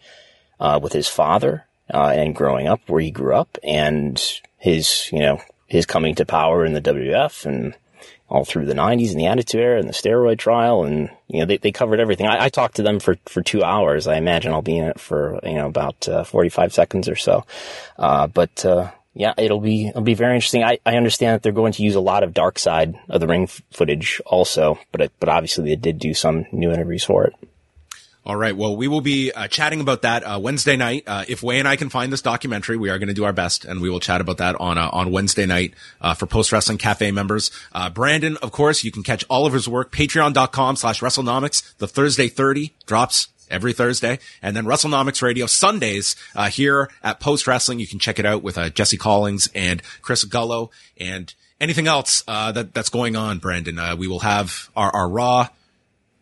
uh, 0.60 0.80
with 0.82 0.94
his 0.94 1.08
father 1.08 1.66
uh, 1.94 2.12
and 2.16 2.36
growing 2.36 2.68
up 2.68 2.82
where 2.88 3.02
he 3.02 3.12
grew 3.12 3.36
up, 3.36 3.58
and 3.64 4.42
his 4.58 5.10
you 5.12 5.20
know 5.20 5.40
his 5.68 5.86
coming 5.86 6.16
to 6.16 6.26
power 6.26 6.66
in 6.66 6.74
the 6.74 6.82
WWF 6.82 7.46
and 7.46 7.76
all 8.30 8.44
through 8.44 8.66
the 8.66 8.74
90s 8.74 9.12
and 9.12 9.20
the 9.20 9.26
Attitude 9.26 9.62
Era 9.62 9.80
and 9.80 9.88
the 9.88 9.94
steroid 9.94 10.38
trial. 10.38 10.84
And, 10.84 11.10
you 11.30 11.40
know, 11.40 11.46
they, 11.46 11.58
they 11.58 11.72
covered 11.72 12.02
everything. 12.02 12.28
I, 12.28 12.46
I 12.46 12.50
talked 12.50 12.76
to 12.76 12.84
them 12.84 13.00
for, 13.00 13.16
for 13.26 13.42
two 13.42 13.64
hours. 13.64 14.06
I 14.06 14.18
imagine 14.18 14.52
I'll 14.52 14.62
be 14.62 14.78
in 14.78 14.84
it 14.84 15.00
for, 15.00 15.40
you 15.44 15.54
know, 15.54 15.68
about 15.68 16.10
uh, 16.10 16.26
45 16.26 16.74
seconds 16.74 17.08
or 17.08 17.16
so. 17.16 17.46
Uh, 17.98 18.28
but, 18.28 18.66
uh, 18.66 18.92
yeah, 19.18 19.34
it'll 19.38 19.60
be, 19.60 19.88
it'll 19.88 20.02
be 20.02 20.14
very 20.14 20.36
interesting. 20.36 20.64
I, 20.64 20.80
I 20.86 20.96
understand 20.96 21.34
that 21.34 21.44
they're 21.44 21.52
going 21.52 21.74
to 21.74 21.84
use 21.84 21.96
a 21.96 22.00
lot 22.00 22.24
of 22.24 22.34
dark 22.34 22.60
side 22.60 23.00
of 23.10 23.20
the 23.20 23.28
ring 23.28 23.44
f- 23.44 23.62
footage 23.72 24.22
also, 24.26 24.80
but, 24.92 25.02
it, 25.02 25.12
but 25.20 25.28
obviously 25.28 25.66
they 25.66 25.76
did 25.76 25.98
do 25.98 26.14
some 26.14 26.46
new 26.52 26.72
interviews 26.72 27.04
for 27.04 27.26
it. 27.26 27.34
All 28.28 28.36
right. 28.36 28.56
Well, 28.56 28.76
we 28.76 28.90
will 28.90 29.00
be 29.00 29.32
uh, 29.32 29.48
chatting 29.48 29.80
about 29.80 30.02
that 30.02 30.22
uh, 30.24 30.38
Wednesday 30.38 30.76
night. 30.76 31.06
Uh, 31.08 31.24
if 31.30 31.42
Wai 31.42 31.56
and 31.56 31.68
I 31.68 31.78
can 31.78 31.90
find 31.90 32.12
this 32.12 32.22
documentary, 32.22 32.76
we 32.76 32.90
are 32.90 33.00
going 33.00 33.08
to 33.08 33.14
do 33.14 33.24
our 33.24 33.32
best, 33.32 33.64
and 33.64 33.82
we 33.82 33.90
will 33.90 34.02
chat 34.02 34.20
about 34.20 34.40
that 34.40 34.58
on 34.60 34.78
uh, 34.78 34.90
on 34.92 35.14
Wednesday 35.14 35.46
night 35.46 35.74
uh, 36.02 36.14
for 36.14 36.26
Post 36.26 36.52
Wrestling 36.52 36.78
Cafe 36.78 37.10
members. 37.12 37.52
Uh, 37.72 37.90
Brandon, 37.90 38.36
of 38.42 38.52
course, 38.52 38.84
you 38.84 38.92
can 38.92 39.02
catch 39.02 39.24
all 39.30 39.46
of 39.46 39.54
his 39.54 39.70
work 39.70 39.94
patreon.com 39.94 40.76
slash 40.76 41.00
WrestleNomics. 41.00 41.78
The 41.78 41.88
Thursday 41.88 42.28
30 42.28 42.74
drops 42.86 43.30
every 43.50 43.74
Thursday, 43.74 44.20
and 44.42 44.56
then 44.56 44.66
WrestleNomics 44.66 45.22
Radio 45.22 45.46
Sundays 45.46 46.16
here 46.52 46.90
at 47.04 47.20
Post 47.20 47.48
Wrestling. 47.48 47.80
You 47.80 47.88
can 47.88 48.00
check 48.00 48.20
it 48.20 48.26
out 48.26 48.44
with 48.44 48.58
Jesse 48.74 48.98
Collins 48.98 49.50
and 49.54 49.82
Chris 50.02 50.24
Gullo 50.26 50.70
and 51.00 51.34
anything 51.60 51.88
else 51.88 52.22
that 52.28 52.74
that's 52.74 52.90
going 52.90 53.16
on. 53.16 53.40
Brandon, 53.40 53.98
we 53.98 54.08
will 54.08 54.20
have 54.20 54.70
our, 54.76 54.94
our 54.94 55.10
Raw 55.10 55.48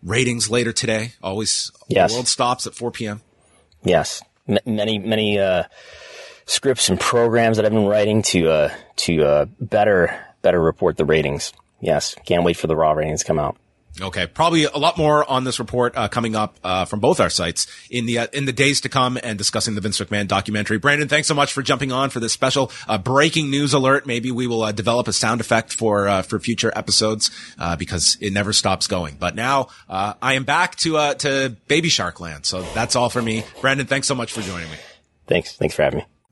ratings 0.05 0.49
later 0.49 0.71
today. 0.71 1.13
Always, 1.21 1.71
yes. 1.89 2.11
the 2.11 2.17
world 2.17 2.27
stops 2.27 2.67
at 2.67 2.75
4 2.75 2.91
p.m. 2.91 3.21
Yes. 3.83 4.21
M- 4.47 4.59
many, 4.65 4.99
many, 4.99 5.39
uh, 5.39 5.63
scripts 6.45 6.89
and 6.89 6.99
programs 6.99 7.57
that 7.57 7.65
I've 7.65 7.71
been 7.71 7.87
writing 7.87 8.21
to, 8.21 8.49
uh, 8.49 8.73
to, 8.97 9.23
uh, 9.23 9.45
better, 9.59 10.15
better 10.43 10.61
report 10.61 10.95
the 10.95 11.05
ratings. 11.05 11.51
yes, 11.81 12.15
can't 12.25 12.43
wait 12.43 12.55
for 12.55 12.67
the 12.67 12.75
raw 12.75 12.91
ratings 12.91 13.21
to 13.21 13.25
come 13.25 13.39
out. 13.39 13.57
Okay, 14.01 14.27
probably 14.27 14.65
a 14.65 14.77
lot 14.77 14.97
more 14.97 15.29
on 15.29 15.45
this 15.45 15.57
report 15.57 15.95
uh, 15.95 16.09
coming 16.09 16.35
up 16.35 16.59
uh, 16.65 16.83
from 16.83 16.99
both 16.99 17.21
our 17.21 17.29
sites 17.29 17.65
in 17.89 18.05
the 18.05 18.19
uh, 18.19 18.27
in 18.33 18.43
the 18.43 18.51
days 18.51 18.81
to 18.81 18.89
come 18.89 19.17
and 19.23 19.37
discussing 19.37 19.75
the 19.75 19.81
Vince 19.81 19.99
McMahon 19.99 20.27
documentary. 20.27 20.77
Brandon, 20.77 21.07
thanks 21.07 21.29
so 21.29 21.33
much 21.33 21.53
for 21.53 21.61
jumping 21.61 21.93
on 21.93 22.09
for 22.09 22.19
this 22.19 22.33
special 22.33 22.71
uh, 22.89 22.97
breaking 22.97 23.49
news 23.49 23.73
alert. 23.73 24.05
Maybe 24.05 24.31
we 24.31 24.47
will 24.47 24.63
uh, 24.63 24.73
develop 24.73 25.07
a 25.07 25.13
sound 25.13 25.39
effect 25.39 25.71
for 25.71 26.09
uh, 26.09 26.21
for 26.23 26.39
future 26.39 26.73
episodes 26.75 27.31
because 27.77 28.17
it 28.19 28.33
never 28.33 28.51
stops 28.51 28.87
going. 28.87 29.15
But 29.17 29.35
now 29.35 29.67
I 29.89 30.33
am 30.33 30.43
back 30.43 30.75
to 30.77 30.97
uh 30.97 31.13
to 31.15 31.55
Baby 31.67 31.89
Shark 31.89 32.19
Land, 32.19 32.45
so 32.45 32.63
that's 32.73 32.97
all 32.97 33.09
for 33.09 33.21
me. 33.21 33.45
Brandon, 33.61 33.87
thanks 33.87 34.07
so 34.07 34.15
much 34.15 34.33
for 34.33 34.41
joining 34.41 34.69
me. 34.69 34.77
Thanks, 35.27 35.55
thanks 35.55 35.73
for 35.73 35.83
having 35.83 35.99
me. 35.99 36.05